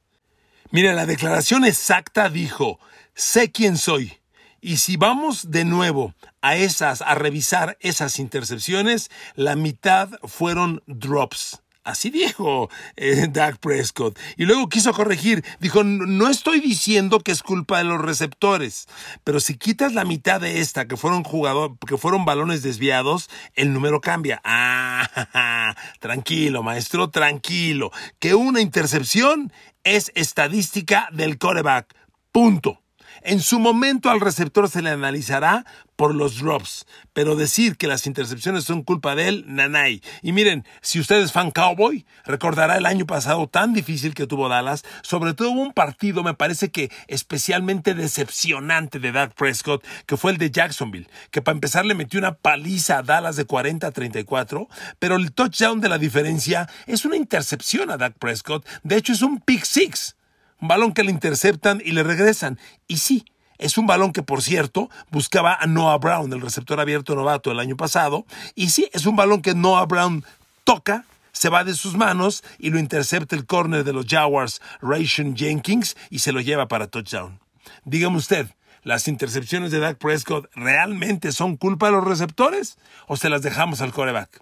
Mira, 0.70 0.92
la 0.94 1.06
declaración 1.06 1.64
exacta 1.64 2.30
dijo, 2.30 2.78
sé 3.16 3.52
quién 3.54 3.78
soy. 3.78 4.20
Y 4.60 4.78
si 4.78 4.98
vamos 4.98 5.50
de 5.50 5.64
nuevo 5.64 6.14
a 6.42 6.58
esas, 6.58 7.02
a 7.02 7.16
revisar 7.16 7.78
esas 7.80 8.20
intercepciones, 8.20 9.10
la 9.36 9.56
mitad 9.56 10.10
fueron 10.24 10.84
drops. 10.88 11.62
Así 11.88 12.10
dijo 12.10 12.70
eh, 12.98 13.28
Doug 13.30 13.60
Prescott. 13.62 14.20
Y 14.36 14.44
luego 14.44 14.68
quiso 14.68 14.92
corregir. 14.92 15.46
Dijo, 15.62 15.86
no 15.86 16.28
estoy 16.28 16.60
diciendo 16.60 17.22
que 17.22 17.32
es 17.32 17.42
culpa 17.42 17.78
de 17.78 17.86
los 17.86 18.02
receptores, 18.02 18.88
pero 19.24 19.40
si 19.40 19.58
quitas 19.58 19.94
la 19.94 20.04
mitad 20.04 20.42
de 20.42 20.60
esta, 20.60 20.86
que 20.86 20.98
fueron 20.98 21.24
jugador, 21.24 21.78
que 21.88 21.98
fueron 21.98 22.26
balones 22.26 22.62
desviados, 22.62 23.30
el 23.54 23.72
número 23.72 24.02
cambia. 24.02 24.42
Ah, 24.44 25.76
tranquilo, 26.02 26.62
maestro, 26.62 27.10
tranquilo. 27.10 27.92
Que 28.20 28.36
una 28.36 28.60
intercepción 28.60 29.54
es 29.86 30.12
estadística 30.14 31.08
del 31.14 31.38
coreback. 31.38 31.96
Punto. 32.34 32.82
En 33.22 33.40
su 33.42 33.60
momento 33.60 34.10
al 34.10 34.22
receptor 34.22 34.70
se 34.70 34.82
le 34.82 34.90
analizará 34.90 35.66
por 35.98 36.14
los 36.14 36.40
drops, 36.40 36.86
pero 37.12 37.36
decir 37.36 37.76
que 37.76 37.88
las 37.88 38.06
intercepciones 38.06 38.64
son 38.64 38.84
culpa 38.84 39.16
de 39.16 39.28
él, 39.28 39.46
nanay. 39.48 40.02
Y 40.22 40.32
miren, 40.32 40.64
si 40.82 41.00
usted 41.00 41.18
es 41.18 41.32
fan 41.32 41.52
cowboy, 41.52 42.06
recordará 42.24 42.78
el 42.78 42.86
año 42.86 43.06
pasado 43.06 43.48
tan 43.48 43.74
difícil 43.74 44.14
que 44.14 44.28
tuvo 44.28 44.48
Dallas, 44.48 44.86
sobre 45.02 45.34
todo 45.34 45.50
un 45.50 45.74
partido, 45.74 46.24
me 46.24 46.36
parece 46.36 46.70
que 46.70 46.92
especialmente 47.08 47.96
decepcionante 47.96 49.00
de 49.00 49.12
Dak 49.12 49.34
Prescott, 49.34 49.84
que 50.06 50.18
fue 50.18 50.32
el 50.32 50.38
de 50.38 50.52
Jacksonville, 50.52 51.10
que 51.32 51.42
para 51.42 51.56
empezar 51.56 51.86
le 51.86 51.96
metió 51.96 52.20
una 52.20 52.36
paliza 52.36 53.00
a 53.00 53.04
Dallas 53.04 53.36
de 53.36 53.46
40 53.46 53.88
a 53.88 53.92
34, 53.92 54.70
pero 55.00 55.16
el 55.16 55.34
touchdown 55.34 55.82
de 55.82 55.90
la 55.90 55.98
diferencia 55.98 56.70
es 56.86 57.06
una 57.06 57.18
intercepción 57.18 57.90
a 57.90 57.98
Dak 57.98 58.20
Prescott, 58.20 58.68
de 58.84 58.98
hecho 58.98 59.14
es 59.14 59.24
un 59.24 59.42
pick 59.42 59.64
six 59.64 60.17
un 60.62 60.68
balón 60.68 60.94
que 60.94 61.04
le 61.04 61.12
interceptan 61.12 61.82
y 61.84 61.92
le 61.92 62.04
regresan. 62.04 62.60
Y 62.88 62.98
sí, 62.98 63.26
es 63.58 63.78
un 63.78 63.88
balón 63.88 64.14
que, 64.14 64.24
por 64.24 64.42
cierto, 64.42 64.90
buscaba 65.10 65.56
a 65.56 65.66
Noah 65.66 65.98
Brown, 65.98 66.32
el 66.32 66.42
receptor 66.42 66.80
abierto 66.80 67.16
novato 67.16 67.52
el 67.52 67.60
año 67.60 67.76
pasado. 67.76 68.26
Y 68.56 68.70
sí, 68.70 68.90
es 68.94 69.06
un 69.06 69.16
balón 69.16 69.42
que 69.42 69.56
Noah 69.56 69.86
Brown 69.86 70.24
toca, 70.64 71.06
se 71.32 71.50
va 71.50 71.64
de 71.64 71.74
sus 71.74 71.96
manos 71.96 72.44
y 72.58 72.70
lo 72.70 72.80
intercepta 72.80 73.36
el 73.36 73.46
corner 73.46 73.84
de 73.84 73.94
los 73.94 74.06
Jaguars, 74.08 74.62
Ration 74.82 75.36
Jenkins, 75.36 75.96
y 76.10 76.20
se 76.20 76.32
lo 76.32 76.42
lleva 76.42 76.68
para 76.68 76.88
touchdown. 76.88 77.40
Dígame 77.86 78.18
usted, 78.18 78.48
¿las 78.84 79.08
intercepciones 79.08 79.72
de 79.72 79.80
Dak 79.80 79.98
Prescott 79.98 80.50
realmente 80.56 81.32
son 81.32 81.58
culpa 81.58 81.88
de 81.88 81.94
los 81.94 82.04
receptores 82.04 82.78
o 83.08 83.18
se 83.18 83.30
las 83.30 83.42
dejamos 83.42 83.82
al 83.82 83.94
coreback? 83.94 84.42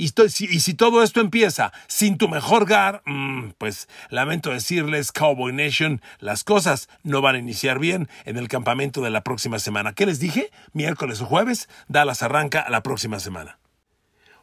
Y, 0.00 0.10
si 0.10 0.74
todo 0.74 1.02
esto 1.02 1.20
empieza 1.20 1.72
sin 1.88 2.18
tu 2.18 2.28
mejor 2.28 2.66
GAR, 2.66 3.02
mm, 3.04 3.54
pues 3.58 3.88
lamento 4.10 4.50
decirles, 4.50 5.10
Cowboy 5.10 5.52
Nation, 5.52 6.00
las 6.20 6.44
cosas 6.44 6.88
no 7.02 7.20
van 7.20 7.34
a 7.34 7.40
iniciar 7.40 7.80
bien 7.80 8.08
en 8.24 8.36
el 8.36 8.46
campamento 8.46 9.00
de 9.00 9.10
la 9.10 9.24
próxima 9.24 9.58
semana. 9.58 9.94
¿Qué 9.94 10.06
les 10.06 10.20
dije? 10.20 10.52
Miércoles 10.72 11.20
o 11.20 11.26
jueves, 11.26 11.68
Dallas 11.88 12.22
arranca 12.22 12.64
la 12.70 12.84
próxima 12.84 13.18
semana. 13.18 13.58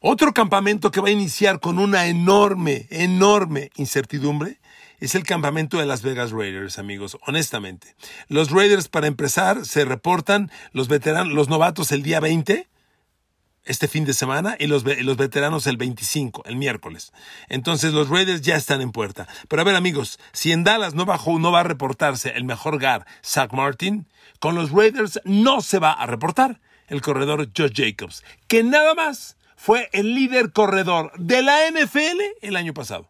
Otro 0.02 0.34
campamento 0.34 0.92
que 0.92 1.00
va 1.00 1.08
a 1.08 1.12
iniciar 1.12 1.62
con 1.62 1.80
una 1.80 2.08
enorme, 2.08 2.88
enorme 2.90 3.70
incertidumbre 3.78 4.60
es 5.00 5.16
el 5.16 5.24
campamento 5.24 5.78
de 5.78 5.86
Las 5.86 6.02
Vegas 6.02 6.32
Raiders, 6.32 6.80
amigos, 6.80 7.18
honestamente. 7.26 7.96
Los 8.28 8.52
Raiders, 8.52 8.90
para 8.90 9.08
empezar, 9.08 9.66
se 9.66 9.86
reportan 9.86 10.52
los 10.74 10.90
veteranos, 10.90 11.32
los 11.32 11.48
novatos 11.48 11.94
el 11.94 12.04
día 12.04 12.20
20 12.20 12.68
este 13.66 13.88
fin 13.88 14.06
de 14.06 14.14
semana 14.14 14.56
y 14.60 14.68
los, 14.68 14.84
los, 14.84 15.18
veteranos 15.18 15.68
el 15.68 15.78
25, 15.78 16.44
el 16.46 16.56
miércoles. 16.56 17.12
Entonces 17.50 17.94
los 17.94 18.10
Raiders 18.10 18.42
ya 18.42 18.56
están 18.56 18.82
en 18.82 18.92
puerta. 18.92 19.28
Pero 19.48 19.62
a 19.62 19.66
ver 19.66 19.76
amigos, 19.76 20.20
si 20.32 20.52
en 20.52 20.64
Dallas 20.64 20.94
no, 20.94 21.06
bajó, 21.06 21.40
no 21.40 21.52
va 21.52 21.62
a 21.62 21.64
reportarse 21.64 22.30
el 22.36 22.44
mejor 22.44 22.80
GAR, 22.80 23.06
Zach 23.24 23.52
Martin, 23.54 24.08
con 24.40 24.56
los 24.56 24.72
Raiders 24.72 25.20
no 25.26 25.62
se 25.62 25.80
va 25.80 25.92
a 25.92 26.06
reportar 26.06 26.62
el 26.88 27.02
corredor 27.02 27.50
Josh 27.56 27.74
Jacobs, 27.74 28.24
que 28.48 28.64
nada 28.64 28.94
más 28.94 29.38
fue 29.56 29.90
el 29.94 30.14
líder 30.14 30.52
corredor 30.52 31.12
de 31.18 31.42
la 31.42 31.58
NFL 31.72 32.22
el 32.42 32.56
año 32.56 32.74
pasado. 32.74 33.10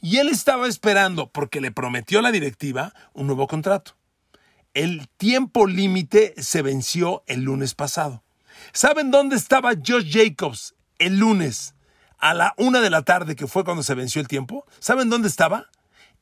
Y 0.00 0.18
él 0.18 0.28
estaba 0.28 0.66
esperando, 0.66 1.30
porque 1.30 1.60
le 1.60 1.70
prometió 1.70 2.20
la 2.20 2.30
directiva, 2.30 2.92
un 3.12 3.26
nuevo 3.26 3.46
contrato. 3.46 3.96
El 4.74 5.08
tiempo 5.16 5.66
límite 5.66 6.34
se 6.36 6.60
venció 6.60 7.22
el 7.26 7.42
lunes 7.44 7.74
pasado. 7.74 8.23
¿Saben 8.72 9.10
dónde 9.10 9.36
estaba 9.36 9.72
Josh 9.74 10.10
Jacobs 10.10 10.74
el 10.98 11.18
lunes 11.18 11.74
a 12.18 12.34
la 12.34 12.54
una 12.56 12.80
de 12.80 12.90
la 12.90 13.02
tarde, 13.02 13.36
que 13.36 13.46
fue 13.46 13.64
cuando 13.64 13.82
se 13.82 13.94
venció 13.94 14.20
el 14.20 14.28
tiempo? 14.28 14.66
¿Saben 14.78 15.10
dónde 15.10 15.28
estaba? 15.28 15.66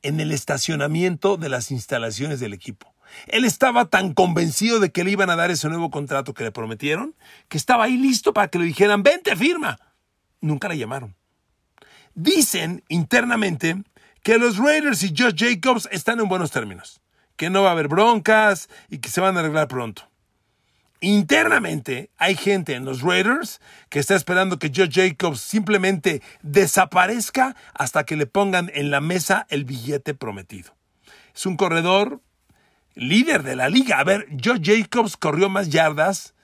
En 0.01 0.19
el 0.19 0.31
estacionamiento 0.31 1.37
de 1.37 1.49
las 1.49 1.71
instalaciones 1.71 2.39
del 2.39 2.53
equipo. 2.53 2.93
Él 3.27 3.45
estaba 3.45 3.85
tan 3.85 4.13
convencido 4.13 4.79
de 4.79 4.91
que 4.91 5.03
le 5.03 5.11
iban 5.11 5.29
a 5.29 5.35
dar 5.35 5.51
ese 5.51 5.69
nuevo 5.69 5.91
contrato 5.91 6.33
que 6.33 6.43
le 6.43 6.51
prometieron, 6.51 7.15
que 7.47 7.57
estaba 7.57 7.85
ahí 7.85 7.97
listo 7.97 8.33
para 8.33 8.47
que 8.47 8.59
le 8.59 8.65
dijeran, 8.65 9.03
vente, 9.03 9.35
firma. 9.35 9.79
Nunca 10.41 10.67
le 10.67 10.77
llamaron. 10.77 11.15
Dicen 12.15 12.83
internamente 12.89 13.83
que 14.23 14.37
los 14.37 14.57
Raiders 14.57 15.03
y 15.03 15.13
Josh 15.15 15.35
Jacobs 15.37 15.87
están 15.91 16.19
en 16.19 16.27
buenos 16.27 16.51
términos, 16.51 17.01
que 17.35 17.49
no 17.49 17.63
va 17.63 17.69
a 17.69 17.71
haber 17.73 17.87
broncas 17.87 18.69
y 18.89 18.99
que 18.99 19.09
se 19.09 19.21
van 19.21 19.37
a 19.37 19.41
arreglar 19.41 19.67
pronto. 19.67 20.09
Internamente 21.03 22.11
hay 22.17 22.33
gente 22.33 22.75
en 22.75 22.85
los 22.85 23.01
Raiders 23.01 23.59
que 23.89 23.99
está 23.99 24.15
esperando 24.15 24.57
que 24.57 24.71
Joe 24.73 24.89
Jacobs 24.89 25.41
simplemente 25.41 26.21
desaparezca 26.43 27.57
hasta 27.73 28.05
que 28.05 28.15
le 28.15 28.25
pongan 28.25 28.71
en 28.73 28.89
la 28.89 29.01
mesa 29.01 29.45
el 29.49 29.65
billete 29.65 30.13
prometido. 30.13 30.77
Es 31.35 31.45
un 31.45 31.57
corredor 31.57 32.21
líder 32.95 33.43
de 33.43 33.57
la 33.57 33.67
liga. 33.67 33.99
A 33.99 34.05
ver, 34.05 34.29
Joe 34.41 34.61
Jacobs 34.63 35.17
corrió 35.17 35.49
más 35.49 35.67
yardas 35.67 36.35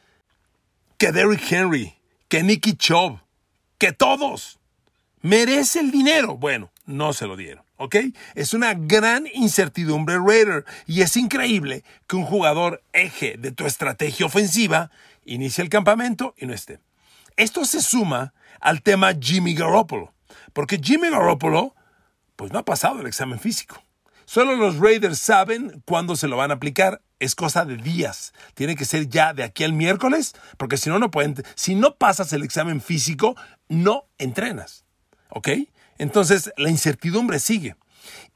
que 0.98 1.13
Derrick 1.13 1.50
Henry, 1.50 1.96
que 2.28 2.44
Nicky 2.44 2.74
Chubb, 2.74 3.22
que 3.78 3.94
todos. 3.94 4.60
Merece 5.22 5.80
el 5.80 5.89
dinero. 5.89 6.36
Bueno, 6.36 6.70
no 6.86 7.13
se 7.13 7.28
lo 7.28 7.38
dieron. 7.38 7.63
¿Ok? 7.79 7.95
Es 8.36 8.53
una 8.53 8.74
gran 8.75 9.25
incertidumbre 9.33 10.19
Raider 10.19 10.65
y 10.86 11.01
es 11.01 11.15
increíble 11.17 11.83
que 12.07 12.17
un 12.17 12.25
jugador 12.25 12.83
eje 12.93 13.38
de 13.39 13.51
tu 13.51 13.65
estrategia 13.65 14.25
ofensiva 14.25 14.91
inicie 15.25 15.63
el 15.63 15.69
campamento 15.69 16.36
y 16.38 16.45
no 16.45 16.53
esté. 16.53 16.79
Esto 17.38 17.63
se 17.65 17.81
suma 17.81 18.33
al 18.59 18.81
tema 18.81 19.13
Jimmy 19.19 19.55
Garoppolo, 19.55 20.13
porque 20.53 20.79
Jimmy 20.83 21.09
Garoppolo 21.09 21.74
pues 22.36 22.51
no 22.51 22.59
ha 22.59 22.65
pasado 22.65 23.00
el 23.00 23.07
examen 23.07 23.39
físico. 23.39 23.81
Solo 24.25 24.55
los 24.55 24.77
Raiders 24.77 25.17
saben 25.17 25.81
cuándo 25.86 26.15
se 26.15 26.27
lo 26.27 26.38
van 26.38 26.51
a 26.51 26.55
aplicar. 26.55 27.01
Es 27.19 27.33
cosa 27.33 27.65
de 27.65 27.77
días. 27.77 28.33
Tiene 28.53 28.75
que 28.75 28.86
ser 28.86 29.09
ya 29.09 29.33
de 29.33 29.43
aquí 29.43 29.63
al 29.63 29.74
miércoles, 29.74 30.36
porque 30.57 30.77
si 30.77 30.89
no, 30.89 31.00
no 31.00 31.09
pueden. 31.12 31.36
Si 31.55 31.75
no 31.75 31.95
pasas 31.95 32.31
el 32.31 32.43
examen 32.43 32.79
físico, 32.79 33.36
no 33.67 34.05
entrenas. 34.19 34.86
¿Ok? 35.29 35.50
Entonces, 36.00 36.51
la 36.58 36.70
incertidumbre 36.70 37.38
sigue. 37.38 37.75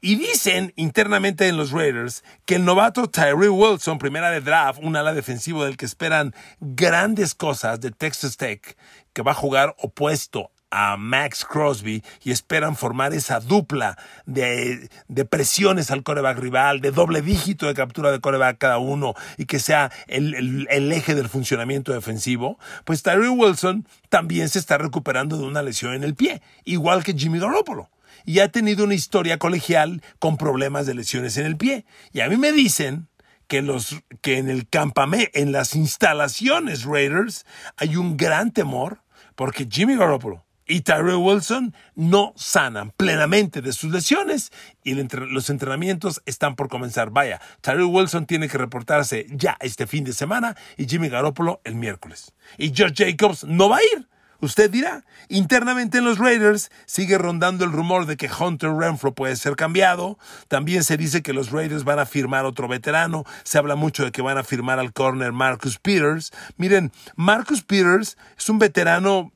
Y 0.00 0.16
dicen 0.16 0.72
internamente 0.76 1.48
en 1.48 1.56
los 1.56 1.72
Raiders 1.72 2.22
que 2.44 2.56
el 2.56 2.64
novato 2.64 3.08
Tyree 3.08 3.48
Wilson, 3.48 3.98
primera 3.98 4.30
de 4.30 4.40
draft, 4.40 4.78
un 4.82 4.96
ala 4.96 5.14
defensivo 5.14 5.64
del 5.64 5.76
que 5.76 5.86
esperan 5.86 6.34
grandes 6.60 7.34
cosas 7.34 7.80
de 7.80 7.90
Texas 7.90 8.36
Tech, 8.36 8.76
que 9.12 9.22
va 9.22 9.32
a 9.32 9.34
jugar 9.34 9.74
opuesto 9.78 10.50
a 10.74 10.96
Max 10.96 11.44
Crosby 11.44 12.02
y 12.24 12.32
esperan 12.32 12.74
formar 12.74 13.14
esa 13.14 13.38
dupla 13.38 13.96
de, 14.26 14.90
presiones 15.30 15.92
al 15.92 16.02
coreback 16.02 16.38
rival, 16.38 16.80
de 16.80 16.90
doble 16.90 17.22
dígito 17.22 17.66
de 17.66 17.74
captura 17.74 18.10
de 18.10 18.20
coreback 18.20 18.58
cada 18.58 18.78
uno 18.78 19.14
y 19.38 19.46
que 19.46 19.60
sea 19.60 19.92
el, 20.08 20.66
eje 20.68 21.14
del 21.14 21.28
funcionamiento 21.28 21.92
defensivo, 21.92 22.58
pues 22.84 23.04
Tyree 23.04 23.28
Wilson 23.28 23.86
también 24.08 24.48
se 24.48 24.58
está 24.58 24.76
recuperando 24.76 25.38
de 25.38 25.44
una 25.44 25.62
lesión 25.62 25.94
en 25.94 26.02
el 26.02 26.16
pie, 26.16 26.42
igual 26.64 27.04
que 27.04 27.14
Jimmy 27.14 27.38
Garoppolo 27.38 27.88
y 28.26 28.40
ha 28.40 28.48
tenido 28.48 28.84
una 28.84 28.94
historia 28.94 29.38
colegial 29.38 30.02
con 30.18 30.36
problemas 30.36 30.86
de 30.86 30.94
lesiones 30.94 31.36
en 31.36 31.46
el 31.46 31.56
pie. 31.56 31.84
Y 32.12 32.20
a 32.20 32.28
mí 32.28 32.36
me 32.36 32.52
dicen 32.52 33.08
que, 33.48 33.60
los, 33.60 34.00
que 34.22 34.38
en 34.38 34.48
el 34.48 34.66
campamento, 34.66 35.30
en 35.34 35.52
las 35.52 35.74
instalaciones 35.74 36.84
Raiders, 36.84 37.44
hay 37.76 37.96
un 37.96 38.16
gran 38.16 38.50
temor 38.50 39.02
porque 39.34 39.68
Jimmy 39.70 39.96
Garoppolo 39.96 40.44
y 40.66 40.80
Tyrell 40.80 41.16
Wilson 41.16 41.74
no 41.94 42.32
sanan 42.36 42.92
plenamente 42.96 43.62
de 43.62 43.72
sus 43.72 43.90
lesiones 43.90 44.52
y 44.82 44.94
los 44.94 45.50
entrenamientos 45.50 46.22
están 46.26 46.56
por 46.56 46.68
comenzar. 46.68 47.10
Vaya, 47.10 47.40
Tyrell 47.60 47.84
Wilson 47.84 48.26
tiene 48.26 48.48
que 48.48 48.58
reportarse 48.58 49.26
ya 49.30 49.56
este 49.60 49.86
fin 49.86 50.04
de 50.04 50.12
semana 50.12 50.56
y 50.76 50.86
Jimmy 50.86 51.08
Garoppolo 51.08 51.60
el 51.64 51.74
miércoles. 51.74 52.32
Y 52.58 52.72
George 52.74 53.04
Jacobs 53.04 53.44
no 53.44 53.68
va 53.68 53.78
a 53.78 53.82
ir. 53.96 54.08
Usted 54.40 54.70
dirá, 54.70 55.04
internamente 55.28 55.98
en 55.98 56.04
los 56.04 56.18
Raiders 56.18 56.70
sigue 56.84 57.16
rondando 57.16 57.64
el 57.64 57.72
rumor 57.72 58.04
de 58.04 58.18
que 58.18 58.28
Hunter 58.28 58.72
Renfro 58.74 59.14
puede 59.14 59.36
ser 59.36 59.56
cambiado. 59.56 60.18
También 60.48 60.84
se 60.84 60.98
dice 60.98 61.22
que 61.22 61.32
los 61.32 61.50
Raiders 61.50 61.84
van 61.84 61.98
a 61.98 62.04
firmar 62.04 62.44
otro 62.44 62.68
veterano. 62.68 63.24
Se 63.42 63.56
habla 63.56 63.74
mucho 63.74 64.04
de 64.04 64.12
que 64.12 64.20
van 64.20 64.36
a 64.36 64.44
firmar 64.44 64.78
al 64.78 64.92
corner 64.92 65.32
Marcus 65.32 65.78
Peters. 65.78 66.30
Miren, 66.58 66.92
Marcus 67.16 67.62
Peters 67.62 68.18
es 68.36 68.48
un 68.50 68.58
veterano 68.58 69.32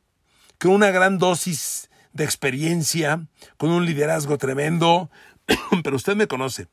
con 0.59 0.73
una 0.73 0.91
gran 0.91 1.19
dosis 1.19 1.91
de 2.13 2.25
experiencia, 2.25 3.27
con 3.57 3.71
un 3.71 3.87
liderazgo 3.87 4.39
tremendo, 4.39 5.11
pero 5.85 5.97
usted 5.97 6.17
me 6.17 6.27
conoce. 6.27 6.67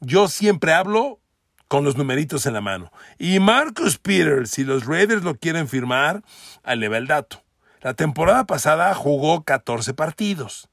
Yo 0.00 0.28
siempre 0.28 0.72
hablo 0.72 1.20
con 1.68 1.84
los 1.84 1.96
numeritos 1.96 2.46
en 2.46 2.54
la 2.54 2.60
mano. 2.60 2.92
Y 3.18 3.40
Marcus 3.40 3.98
Peters, 3.98 4.50
si 4.50 4.64
los 4.64 4.86
Raiders 4.86 5.24
lo 5.24 5.34
quieren 5.34 5.68
firmar, 5.68 6.22
eleva 6.64 6.98
el 6.98 7.06
dato. 7.06 7.42
La 7.80 7.94
temporada 7.94 8.44
pasada 8.44 8.94
jugó 8.94 9.44
14 9.44 9.94
partidos. 9.94 10.68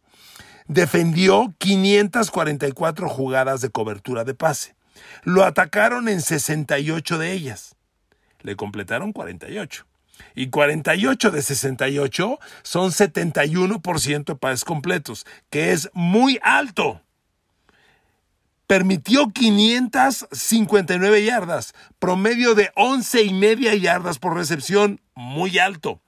Defendió 0.68 1.54
544 1.58 3.10
jugadas 3.10 3.62
de 3.62 3.70
cobertura 3.70 4.24
de 4.24 4.34
pase. 4.34 4.76
Lo 5.24 5.44
atacaron 5.44 6.08
en 6.08 6.22
68 6.22 7.18
de 7.18 7.32
ellas. 7.32 7.76
Le 8.42 8.56
completaron 8.56 9.12
48. 9.12 9.86
Y 10.36 10.50
48 10.50 11.32
de 11.32 11.42
68 11.42 12.40
son 12.64 12.92
71% 12.92 14.26
de 14.26 14.36
pases 14.36 14.66
completos, 14.66 15.26
que 15.50 15.72
es 15.72 15.90
muy 15.94 16.40
alto. 16.44 17.02
permitió 18.72 19.32
559 19.34 21.26
yardas, 21.26 21.74
promedio 22.00 22.56
de 22.56 22.72
11 22.76 23.24
y 23.24 23.34
media 23.34 23.76
yardas 23.76 24.18
por 24.18 24.34
recepción, 24.34 25.02
muy 25.14 25.60
alto. 25.60 26.00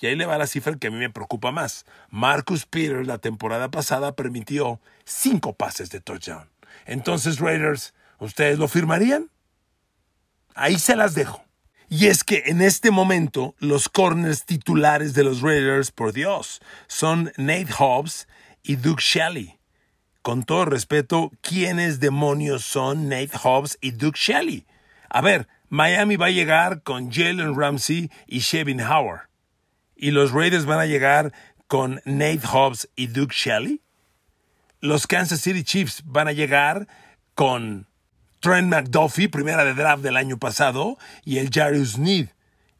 Y 0.00 0.06
ahí 0.06 0.14
le 0.14 0.24
va 0.24 0.38
la 0.38 0.46
cifra 0.46 0.76
que 0.76 0.86
a 0.86 0.90
mí 0.92 0.98
me 0.98 1.10
preocupa 1.10 1.50
más. 1.50 1.86
Marcus 2.10 2.66
Peters 2.66 3.08
la 3.08 3.18
temporada 3.18 3.70
pasada 3.72 4.14
permitió 4.14 4.80
5 5.06 5.54
pases 5.54 5.90
de 5.90 6.00
touchdown. 6.00 6.48
Entonces, 6.86 7.40
Raiders, 7.40 7.94
¿ustedes 8.20 8.60
lo 8.60 8.68
firmarían? 8.68 9.30
Ahí 10.54 10.78
se 10.78 10.94
las 10.94 11.14
dejo. 11.14 11.42
Y 11.88 12.06
es 12.06 12.24
que 12.24 12.44
en 12.46 12.60
este 12.60 12.90
momento 12.90 13.54
los 13.58 13.88
corners 13.88 14.44
titulares 14.44 15.14
de 15.14 15.24
los 15.24 15.42
Raiders, 15.42 15.90
por 15.90 16.12
Dios, 16.12 16.60
son 16.86 17.32
Nate 17.36 17.72
Hobbs 17.78 18.26
y 18.62 18.76
Duke 18.76 19.02
Shelley. 19.02 19.58
Con 20.22 20.44
todo 20.44 20.64
respeto, 20.64 21.30
¿quiénes 21.42 22.00
demonios 22.00 22.64
son 22.64 23.08
Nate 23.08 23.36
Hobbs 23.42 23.76
y 23.80 23.90
Duke 23.90 24.18
Shelley? 24.18 24.66
A 25.10 25.20
ver, 25.20 25.46
Miami 25.68 26.16
va 26.16 26.26
a 26.26 26.30
llegar 26.30 26.82
con 26.82 27.12
Jalen 27.12 27.54
Ramsey 27.58 28.10
y 28.26 28.38
Shevin 28.38 28.80
Howard. 28.80 29.28
¿Y 29.96 30.10
los 30.10 30.32
Raiders 30.32 30.64
van 30.64 30.78
a 30.78 30.86
llegar 30.86 31.32
con 31.66 32.00
Nate 32.04 32.46
Hobbs 32.46 32.88
y 32.96 33.08
Duke 33.08 33.34
Shelley? 33.36 33.80
Los 34.80 35.06
Kansas 35.06 35.40
City 35.40 35.62
Chiefs 35.62 36.02
van 36.04 36.28
a 36.28 36.32
llegar 36.32 36.88
con 37.34 37.86
Trent 38.44 38.68
McDuffie, 38.68 39.30
primera 39.30 39.64
de 39.64 39.72
draft 39.72 40.02
del 40.02 40.18
año 40.18 40.36
pasado, 40.36 40.98
y 41.24 41.38
el 41.38 41.48
Jarius 41.48 41.96
Need. 41.96 42.28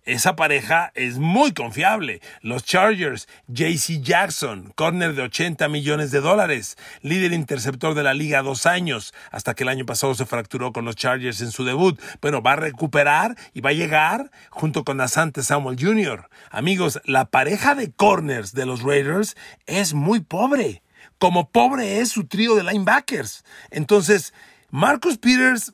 Esa 0.05 0.37
pareja 0.37 0.93
es 0.95 1.17
muy 1.17 1.55
confiable. 1.55 2.21
Los 2.43 2.65
Chargers, 2.65 3.27
JC 3.49 4.03
Jackson, 4.03 4.75
corner 4.77 5.15
de 5.15 5.23
80 5.23 5.67
millones 5.71 6.11
de 6.11 6.21
dólares, 6.21 6.77
líder 7.01 7.33
interceptor 7.33 7.95
de 7.95 8.03
la 8.03 8.13
liga 8.13 8.43
dos 8.43 8.67
años, 8.67 9.15
hasta 9.31 9.55
que 9.55 9.63
el 9.63 9.71
año 9.71 9.87
pasado 9.87 10.15
se 10.15 10.27
fracturó 10.27 10.75
con 10.75 10.85
los 10.85 10.97
Chargers 10.97 11.41
en 11.41 11.51
su 11.51 11.65
debut. 11.65 11.99
Bueno, 12.21 12.43
va 12.43 12.53
a 12.53 12.57
recuperar 12.57 13.35
y 13.55 13.63
va 13.63 13.71
a 13.71 13.73
llegar 13.73 14.31
junto 14.51 14.85
con 14.85 15.01
Asante 15.01 15.43
Samuel 15.43 15.79
Jr. 15.81 16.29
Amigos, 16.51 17.01
la 17.07 17.25
pareja 17.25 17.75
de 17.75 17.91
corners 17.91 18.53
de 18.53 18.67
los 18.67 18.83
Raiders 18.83 19.35
es 19.65 19.95
muy 19.95 20.21
pobre. 20.21 20.83
Como 21.19 21.49
pobre 21.49 22.01
es 22.01 22.11
su 22.11 22.27
trío 22.27 22.55
de 22.55 22.65
linebackers. 22.65 23.45
Entonces, 23.71 24.35
Marcus 24.77 25.19
Peters, 25.19 25.73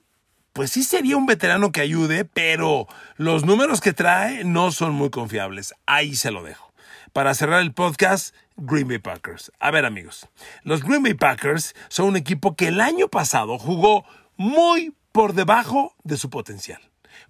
pues 0.53 0.73
sí 0.73 0.85
sería 0.85 1.17
un 1.17 1.25
veterano 1.25 1.73
que 1.73 1.81
ayude, 1.81 2.27
pero 2.27 2.87
los 3.17 3.47
números 3.47 3.81
que 3.81 3.95
trae 3.95 4.45
no 4.45 4.73
son 4.73 4.93
muy 4.93 5.09
confiables. 5.09 5.73
Ahí 5.87 6.15
se 6.17 6.31
lo 6.31 6.43
dejo. 6.43 6.75
Para 7.15 7.33
cerrar 7.33 7.63
el 7.63 7.73
podcast, 7.73 8.35
Green 8.59 8.89
Bay 8.89 8.99
Packers. 8.99 9.53
A 9.59 9.71
ver 9.71 9.87
amigos, 9.87 10.29
los 10.65 10.83
Green 10.85 11.03
Bay 11.03 11.15
Packers 11.15 11.75
son 11.89 12.09
un 12.09 12.17
equipo 12.19 12.57
que 12.57 12.69
el 12.69 12.79
año 12.79 13.09
pasado 13.09 13.59
jugó 13.59 14.05
muy 14.37 14.95
por 15.13 15.33
debajo 15.33 15.95
de 16.05 16.19
su 16.19 16.29
potencial. 16.29 16.83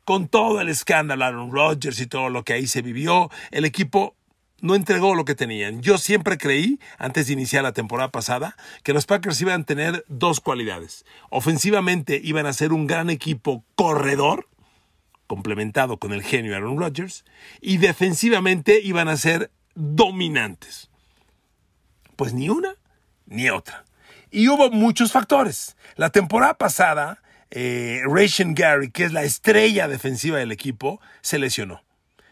Con 0.04 0.26
todo 0.26 0.60
el 0.60 0.68
escándalo 0.68 1.24
Aaron 1.24 1.52
Rodgers 1.52 2.00
y 2.00 2.08
todo 2.08 2.30
lo 2.30 2.42
que 2.42 2.54
ahí 2.54 2.66
se 2.66 2.82
vivió, 2.82 3.30
el 3.52 3.64
equipo 3.64 4.16
no 4.60 4.74
entregó 4.74 5.14
lo 5.14 5.24
que 5.24 5.34
tenían. 5.34 5.82
Yo 5.82 5.98
siempre 5.98 6.38
creí, 6.38 6.78
antes 6.98 7.26
de 7.26 7.32
iniciar 7.32 7.62
la 7.62 7.72
temporada 7.72 8.10
pasada, 8.10 8.56
que 8.82 8.92
los 8.92 9.06
Packers 9.06 9.40
iban 9.40 9.62
a 9.62 9.64
tener 9.64 10.04
dos 10.08 10.40
cualidades. 10.40 11.04
Ofensivamente 11.30 12.20
iban 12.22 12.46
a 12.46 12.52
ser 12.52 12.72
un 12.72 12.86
gran 12.86 13.10
equipo 13.10 13.64
corredor, 13.74 14.48
complementado 15.26 15.98
con 15.98 16.12
el 16.12 16.22
genio 16.22 16.54
Aaron 16.54 16.78
Rodgers, 16.78 17.24
y 17.60 17.78
defensivamente 17.78 18.80
iban 18.82 19.08
a 19.08 19.16
ser 19.16 19.50
dominantes. 19.74 20.90
Pues 22.16 22.32
ni 22.34 22.48
una 22.48 22.74
ni 23.26 23.48
otra. 23.48 23.84
Y 24.30 24.48
hubo 24.48 24.70
muchos 24.70 25.12
factores. 25.12 25.76
La 25.96 26.10
temporada 26.10 26.54
pasada, 26.54 27.22
eh, 27.50 28.02
Gary, 28.54 28.90
que 28.90 29.04
es 29.04 29.12
la 29.12 29.22
estrella 29.22 29.88
defensiva 29.88 30.38
del 30.38 30.52
equipo, 30.52 31.00
se 31.20 31.38
lesionó. 31.38 31.82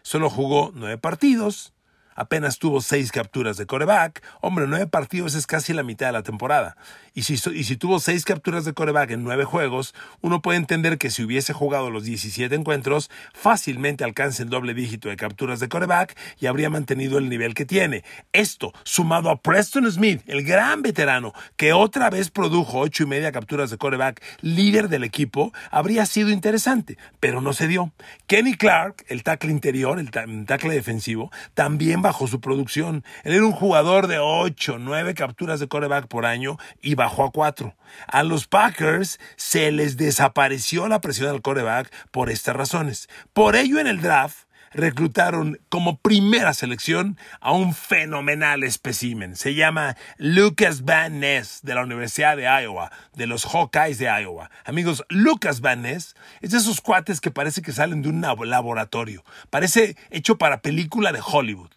Solo 0.01 0.29
jugó 0.29 0.71
nueve 0.73 0.97
partidos, 0.97 1.73
apenas 2.19 2.59
tuvo 2.59 2.81
seis 2.81 3.13
capturas 3.13 3.55
de 3.55 3.65
coreback. 3.65 4.21
Hombre, 4.41 4.65
nueve 4.67 4.87
partidos 4.87 5.35
es 5.35 5.47
casi 5.47 5.71
la 5.71 5.83
mitad 5.83 6.07
de 6.07 6.11
la 6.11 6.21
temporada. 6.21 6.75
Y 7.13 7.23
si, 7.23 7.35
y 7.53 7.63
si 7.63 7.77
tuvo 7.77 7.99
seis 7.99 8.25
capturas 8.25 8.65
de 8.65 8.73
coreback 8.73 9.11
en 9.11 9.23
nueve 9.23 9.45
juegos, 9.45 9.95
uno 10.19 10.41
puede 10.41 10.57
entender 10.57 10.97
que 10.97 11.11
si 11.11 11.23
hubiese 11.23 11.53
jugado 11.53 11.89
los 11.89 12.03
17 12.03 12.53
encuentros, 12.53 13.09
fácilmente 13.33 14.03
alcanza 14.03 14.43
el 14.43 14.49
doble 14.49 14.73
dígito 14.73 15.07
de 15.07 15.15
capturas 15.15 15.61
de 15.61 15.69
coreback 15.69 16.17
y 16.39 16.47
habría 16.47 16.69
mantenido 16.69 17.17
el 17.17 17.29
nivel 17.29 17.53
que 17.53 17.65
tiene. 17.65 18.03
Esto, 18.33 18.73
sumado 18.83 19.29
a 19.29 19.41
Preston 19.41 19.89
Smith, 19.89 20.21
el 20.27 20.43
gran 20.43 20.81
veterano, 20.81 21.33
que 21.55 21.71
otra 21.71 22.09
vez 22.09 22.29
produjo 22.29 22.79
ocho 22.79 23.03
y 23.03 23.07
media 23.07 23.31
capturas 23.31 23.69
de 23.69 23.77
coreback, 23.77 24.21
líder 24.41 24.89
del 24.89 25.05
equipo, 25.05 25.53
habría 25.71 26.05
sido 26.05 26.31
interesante, 26.31 26.97
pero 27.21 27.39
no 27.39 27.53
se 27.53 27.69
dio. 27.69 27.93
Kenny 28.27 28.55
Clark, 28.55 29.05
el 29.07 29.23
tackle 29.23 29.51
interior, 29.51 29.99
el 29.99 30.11
tackle 30.45 30.73
defensivo, 30.73 31.31
también 31.53 32.01
bajó 32.09 32.25
su 32.27 32.41
producción. 32.41 33.03
Él 33.23 33.35
era 33.35 33.45
un 33.45 33.51
jugador 33.51 34.07
de 34.07 34.17
8, 34.17 34.77
9 34.79 35.13
capturas 35.13 35.59
de 35.59 35.67
coreback 35.67 36.07
por 36.07 36.25
año 36.25 36.57
y 36.81 36.95
bajó 36.95 37.23
a 37.23 37.31
4. 37.31 37.75
A 38.07 38.23
los 38.23 38.47
Packers 38.47 39.19
se 39.35 39.71
les 39.71 39.95
desapareció 39.95 40.87
la 40.87 41.01
presión 41.01 41.29
al 41.29 41.43
coreback 41.43 41.91
por 42.09 42.31
estas 42.31 42.55
razones. 42.55 43.09
Por 43.31 43.55
ello 43.55 43.79
en 43.79 43.85
el 43.85 44.01
draft 44.01 44.49
reclutaron 44.71 45.59
como 45.69 45.97
primera 45.97 46.53
selección 46.55 47.17
a 47.41 47.51
un 47.51 47.75
fenomenal 47.75 48.63
espécimen. 48.63 49.35
Se 49.35 49.53
llama 49.53 49.95
Lucas 50.17 50.83
Van 50.83 51.19
Ness 51.19 51.59
de 51.61 51.75
la 51.75 51.83
Universidad 51.83 52.37
de 52.37 52.43
Iowa, 52.43 52.91
de 53.13 53.27
los 53.27 53.45
Hawkeyes 53.45 53.99
de 53.99 54.05
Iowa. 54.05 54.49
Amigos, 54.65 55.03
Lucas 55.09 55.61
Van 55.61 55.83
Ness 55.83 56.15
es 56.41 56.51
de 56.51 56.57
esos 56.57 56.81
cuates 56.81 57.21
que 57.21 57.31
parece 57.31 57.61
que 57.61 57.71
salen 57.71 58.01
de 58.01 58.09
un 58.09 58.21
laboratorio. 58.21 59.23
Parece 59.51 59.95
hecho 60.09 60.37
para 60.37 60.61
película 60.61 61.11
de 61.11 61.21
Hollywood. 61.23 61.69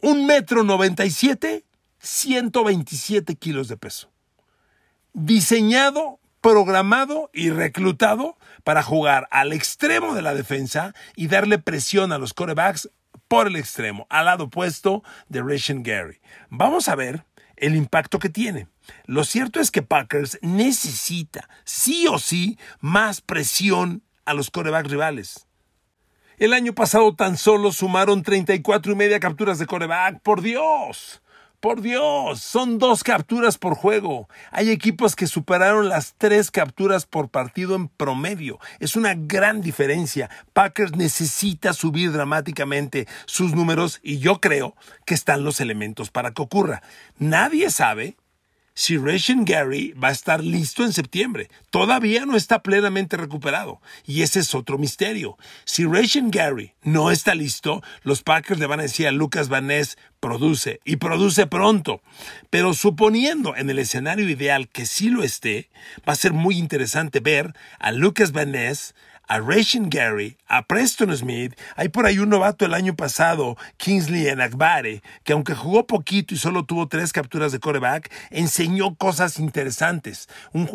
Un 0.00 0.26
metro 0.26 0.64
noventa 0.64 1.04
y 1.04 1.10
siete, 1.10 1.64
127 2.00 3.36
kilos 3.36 3.68
de 3.68 3.76
peso. 3.76 4.10
Diseñado, 5.12 6.18
programado 6.40 7.30
y 7.32 7.50
reclutado 7.50 8.36
para 8.64 8.82
jugar 8.82 9.28
al 9.30 9.52
extremo 9.52 10.14
de 10.14 10.22
la 10.22 10.34
defensa 10.34 10.94
y 11.16 11.28
darle 11.28 11.58
presión 11.58 12.12
a 12.12 12.18
los 12.18 12.34
corebacks 12.34 12.90
por 13.28 13.46
el 13.46 13.56
extremo, 13.56 14.06
al 14.10 14.26
lado 14.26 14.44
opuesto 14.44 15.02
de 15.28 15.42
Ration 15.42 15.82
Gary. 15.82 16.20
Vamos 16.50 16.88
a 16.88 16.94
ver 16.94 17.24
el 17.56 17.74
impacto 17.74 18.18
que 18.18 18.28
tiene. 18.28 18.68
Lo 19.06 19.24
cierto 19.24 19.60
es 19.60 19.70
que 19.70 19.82
Packers 19.82 20.38
necesita, 20.42 21.48
sí 21.64 22.06
o 22.06 22.18
sí, 22.18 22.58
más 22.80 23.22
presión 23.22 24.02
a 24.26 24.34
los 24.34 24.50
corebacks 24.50 24.90
rivales. 24.90 25.43
El 26.36 26.52
año 26.52 26.74
pasado 26.74 27.14
tan 27.14 27.36
solo 27.36 27.70
sumaron 27.70 28.24
34 28.24 28.92
y 28.92 28.96
media 28.96 29.20
capturas 29.20 29.60
de 29.60 29.66
coreback. 29.66 30.20
¡Por 30.20 30.42
Dios! 30.42 31.22
Por 31.60 31.80
Dios, 31.80 32.40
son 32.40 32.78
dos 32.78 33.04
capturas 33.04 33.56
por 33.56 33.74
juego. 33.74 34.28
Hay 34.50 34.68
equipos 34.68 35.16
que 35.16 35.26
superaron 35.26 35.88
las 35.88 36.14
tres 36.18 36.50
capturas 36.50 37.06
por 37.06 37.30
partido 37.30 37.74
en 37.74 37.88
promedio. 37.88 38.58
Es 38.80 38.96
una 38.96 39.14
gran 39.14 39.62
diferencia. 39.62 40.28
Packers 40.52 40.94
necesita 40.96 41.72
subir 41.72 42.12
dramáticamente 42.12 43.06
sus 43.24 43.54
números 43.54 44.00
y 44.02 44.18
yo 44.18 44.40
creo 44.40 44.76
que 45.06 45.14
están 45.14 45.42
los 45.42 45.60
elementos 45.60 46.10
para 46.10 46.32
que 46.32 46.42
ocurra. 46.42 46.82
Nadie 47.16 47.70
sabe 47.70 48.16
si 48.74 48.98
Ration 48.98 49.44
Gary 49.44 49.92
va 49.92 50.08
a 50.08 50.12
estar 50.12 50.42
listo 50.42 50.84
en 50.84 50.92
septiembre. 50.92 51.48
Todavía 51.70 52.26
no 52.26 52.36
está 52.36 52.62
plenamente 52.62 53.16
recuperado. 53.16 53.80
Y 54.04 54.22
ese 54.22 54.40
es 54.40 54.54
otro 54.54 54.78
misterio. 54.78 55.38
Si 55.64 55.84
Ration 55.84 56.30
Gary 56.30 56.72
no 56.82 57.10
está 57.10 57.34
listo, 57.34 57.82
los 58.02 58.22
Packers 58.22 58.58
le 58.58 58.66
van 58.66 58.80
a 58.80 58.84
decir 58.84 59.06
a 59.06 59.12
Lucas 59.12 59.48
Van 59.48 59.68
Ness, 59.68 59.96
produce 60.18 60.80
y 60.84 60.96
produce 60.96 61.46
pronto. 61.46 62.02
Pero 62.50 62.74
suponiendo 62.74 63.56
en 63.56 63.70
el 63.70 63.78
escenario 63.78 64.28
ideal 64.28 64.68
que 64.68 64.86
sí 64.86 65.08
lo 65.08 65.22
esté, 65.22 65.70
va 66.06 66.14
a 66.14 66.16
ser 66.16 66.32
muy 66.32 66.58
interesante 66.58 67.20
ver 67.20 67.54
a 67.78 67.92
Lucas 67.92 68.32
Van 68.32 68.52
Ness 68.52 68.94
a 69.28 69.40
Rachel 69.40 69.88
Gary, 69.88 70.36
a 70.46 70.62
Preston 70.62 71.16
Smith, 71.16 71.54
hay 71.76 71.88
por 71.88 72.06
ahí 72.06 72.18
un 72.18 72.30
novato 72.30 72.64
el 72.64 72.74
año 72.74 72.94
pasado, 72.94 73.56
Kingsley 73.76 74.28
Enagbare, 74.28 75.02
que 75.24 75.32
aunque 75.32 75.54
jugó 75.54 75.86
poquito 75.86 76.34
y 76.34 76.38
solo 76.38 76.64
tuvo 76.64 76.88
tres 76.88 77.12
capturas 77.12 77.52
de 77.52 77.60
coreback, 77.60 78.10
enseñó 78.30 78.94
cosas 78.94 79.38
interesantes. 79.38 80.28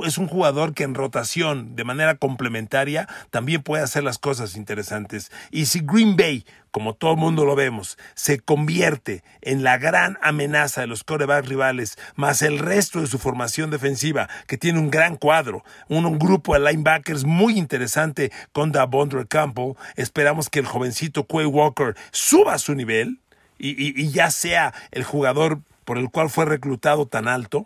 es 0.05 0.17
un 0.17 0.27
jugador 0.27 0.73
que 0.73 0.83
en 0.83 0.95
rotación, 0.95 1.75
de 1.75 1.83
manera 1.83 2.15
complementaria, 2.15 3.07
también 3.29 3.61
puede 3.61 3.83
hacer 3.83 4.03
las 4.03 4.17
cosas 4.17 4.55
interesantes. 4.55 5.31
Y 5.51 5.65
si 5.65 5.81
Green 5.81 6.15
Bay 6.15 6.45
como 6.71 6.93
todo 6.93 7.15
mundo 7.15 7.45
lo 7.45 7.55
vemos, 7.55 7.97
se 8.15 8.39
convierte 8.39 9.23
en 9.41 9.63
la 9.63 9.77
gran 9.77 10.17
amenaza 10.21 10.81
de 10.81 10.87
los 10.87 11.03
corebacks 11.03 11.47
rivales, 11.47 11.97
más 12.15 12.41
el 12.41 12.59
resto 12.59 13.01
de 13.01 13.07
su 13.07 13.19
formación 13.19 13.69
defensiva, 13.69 14.29
que 14.47 14.57
tiene 14.57 14.79
un 14.79 14.91
gran 14.91 15.15
cuadro, 15.15 15.63
un, 15.87 16.19
grupo 16.19 16.53
de 16.53 16.71
linebackers 16.71 17.23
muy 17.23 17.57
interesante 17.57 18.31
con 18.51 18.71
Davondre 18.71 19.27
Campbell. 19.27 19.73
Esperamos 19.95 20.49
que 20.49 20.59
el 20.59 20.65
jovencito 20.65 21.25
Quay 21.25 21.45
Walker 21.45 21.95
suba 22.11 22.57
su 22.57 22.73
nivel 22.73 23.19
y 23.57 24.09
ya 24.11 24.31
sea 24.31 24.73
el 24.91 25.03
jugador 25.03 25.59
por 25.89 25.97
el 25.97 26.11
cual 26.11 26.29
fue 26.29 26.45
reclutado 26.45 27.07
tan 27.07 27.27
alto. 27.27 27.65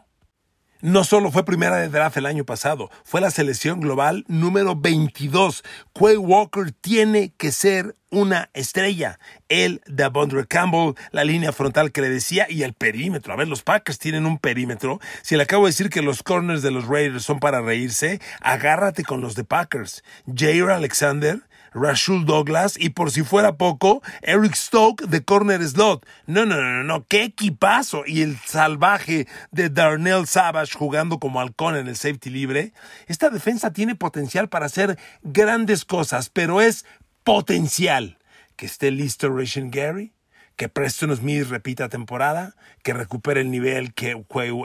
No 0.84 1.06
solo 1.06 1.32
fue 1.32 1.46
primera 1.46 1.78
de 1.78 1.88
draft 1.88 2.18
el 2.18 2.26
año 2.26 2.44
pasado, 2.44 2.92
fue 3.06 3.22
la 3.22 3.32
selección 3.32 3.80
global 3.80 4.26
número 4.28 4.76
22. 4.76 5.64
Quay 5.94 6.18
Walker 6.18 6.74
tiene 6.74 7.32
que 7.38 7.54
ser 7.54 7.96
una 8.10 8.50
estrella. 8.54 9.18
El 9.48 9.82
de 9.88 10.06
Bondre 10.10 10.46
Campbell, 10.46 10.96
la 11.12 11.24
línea 11.24 11.54
frontal 11.54 11.94
que 11.94 12.02
le 12.02 12.10
decía 12.10 12.48
y 12.50 12.64
el 12.64 12.74
perímetro. 12.74 13.32
A 13.32 13.38
ver, 13.38 13.48
los 13.48 13.64
Packers 13.64 13.98
tienen 13.98 14.26
un 14.26 14.38
perímetro. 14.40 15.00
Si 15.22 15.38
le 15.38 15.44
acabo 15.44 15.64
de 15.64 15.70
decir 15.70 15.90
que 15.90 16.02
los 16.02 16.22
corners 16.22 16.62
de 16.62 16.72
los 16.72 16.86
Raiders 16.86 17.24
son 17.24 17.40
para 17.40 17.62
reírse, 17.62 18.20
agárrate 18.42 19.06
con 19.06 19.22
los 19.22 19.36
de 19.36 19.46
Packers. 19.46 20.04
Jair 20.36 20.70
Alexander, 20.70 21.40
Rashul 21.74 22.26
Douglas 22.26 22.76
y 22.78 22.90
por 22.90 23.12
si 23.12 23.24
fuera 23.24 23.58
poco, 23.58 24.02
Eric 24.22 24.56
Stoke 24.56 25.06
de 25.06 25.24
corner 25.24 25.64
slot. 25.64 26.06
No, 26.28 26.46
no, 26.46 26.62
no, 26.62 26.84
no, 26.84 27.06
qué 27.08 27.24
equipazo. 27.24 28.04
Y 28.06 28.22
el 28.22 28.38
salvaje 28.38 29.28
de 29.52 29.70
Darnell 29.70 30.28
Savage 30.28 30.78
jugando 30.78 31.20
como 31.20 31.40
halcón 31.40 31.76
en 31.76 31.88
el 31.88 31.96
safety 31.96 32.30
libre. 32.30 32.74
Esta 33.08 33.30
defensa 33.30 33.74
tiene 33.74 33.96
potencial 33.96 34.50
para 34.50 34.68
hacer 34.68 34.98
grandes 35.24 35.86
cosas, 35.86 36.30
pero 36.30 36.62
es 36.62 36.86
potencial. 37.24 38.18
Que 38.56 38.68
esté 38.68 38.92
listo 38.92 39.36
Ration 39.36 39.72
Gary, 39.72 40.14
que 40.56 40.70
Preston 40.70 41.16
Smith 41.16 41.48
repita 41.50 41.90
temporada, 41.90 42.56
que 42.84 42.94
recupere 42.94 43.42
el 43.42 43.50
nivel, 43.50 43.94
que, 43.94 44.12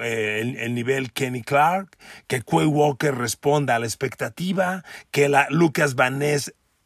eh, 0.02 0.56
el, 0.58 0.74
nivel 0.74 1.12
Kenny 1.12 1.42
Clark, 1.42 1.96
que 2.26 2.42
Quay 2.42 2.66
Walker 2.66 3.14
responda 3.14 3.76
a 3.76 3.78
la 3.78 3.86
expectativa, 3.86 4.84
que 5.10 5.28
la 5.28 5.46
Lucas 5.50 5.94
Van 5.94 6.22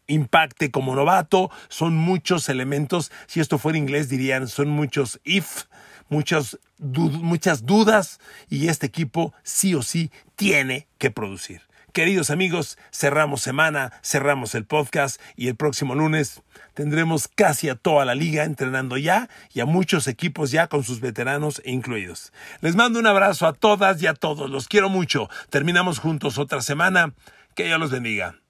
impacte 0.06 0.70
como 0.70 0.94
novato. 0.94 1.50
Son 1.68 1.94
muchos 1.94 2.48
elementos. 2.48 3.10
Si 3.26 3.40
esto 3.40 3.58
fuera 3.58 3.78
inglés 3.78 4.08
dirían 4.08 4.48
son 4.48 4.68
muchos 4.68 5.20
if, 5.24 5.64
muchas, 6.08 6.58
muchas 6.78 7.66
dudas 7.66 8.20
y 8.48 8.68
este 8.68 8.86
equipo 8.86 9.32
sí 9.42 9.74
o 9.74 9.82
sí 9.82 10.10
tiene 10.36 10.86
que 10.98 11.10
producir. 11.10 11.62
Queridos 11.92 12.30
amigos, 12.30 12.78
cerramos 12.90 13.42
semana, 13.42 13.92
cerramos 14.02 14.54
el 14.54 14.64
podcast 14.64 15.20
y 15.36 15.48
el 15.48 15.56
próximo 15.56 15.94
lunes 15.94 16.40
tendremos 16.72 17.28
casi 17.28 17.68
a 17.68 17.74
toda 17.74 18.06
la 18.06 18.14
liga 18.14 18.44
entrenando 18.44 18.96
ya 18.96 19.28
y 19.52 19.60
a 19.60 19.66
muchos 19.66 20.08
equipos 20.08 20.50
ya 20.50 20.68
con 20.68 20.84
sus 20.84 21.00
veteranos 21.00 21.60
incluidos. 21.66 22.32
Les 22.62 22.76
mando 22.76 22.98
un 22.98 23.06
abrazo 23.06 23.46
a 23.46 23.52
todas 23.52 24.00
y 24.02 24.06
a 24.06 24.14
todos, 24.14 24.48
los 24.48 24.68
quiero 24.68 24.88
mucho. 24.88 25.28
Terminamos 25.50 25.98
juntos 25.98 26.38
otra 26.38 26.62
semana. 26.62 27.12
Que 27.54 27.64
Dios 27.64 27.78
los 27.78 27.90
bendiga. 27.90 28.41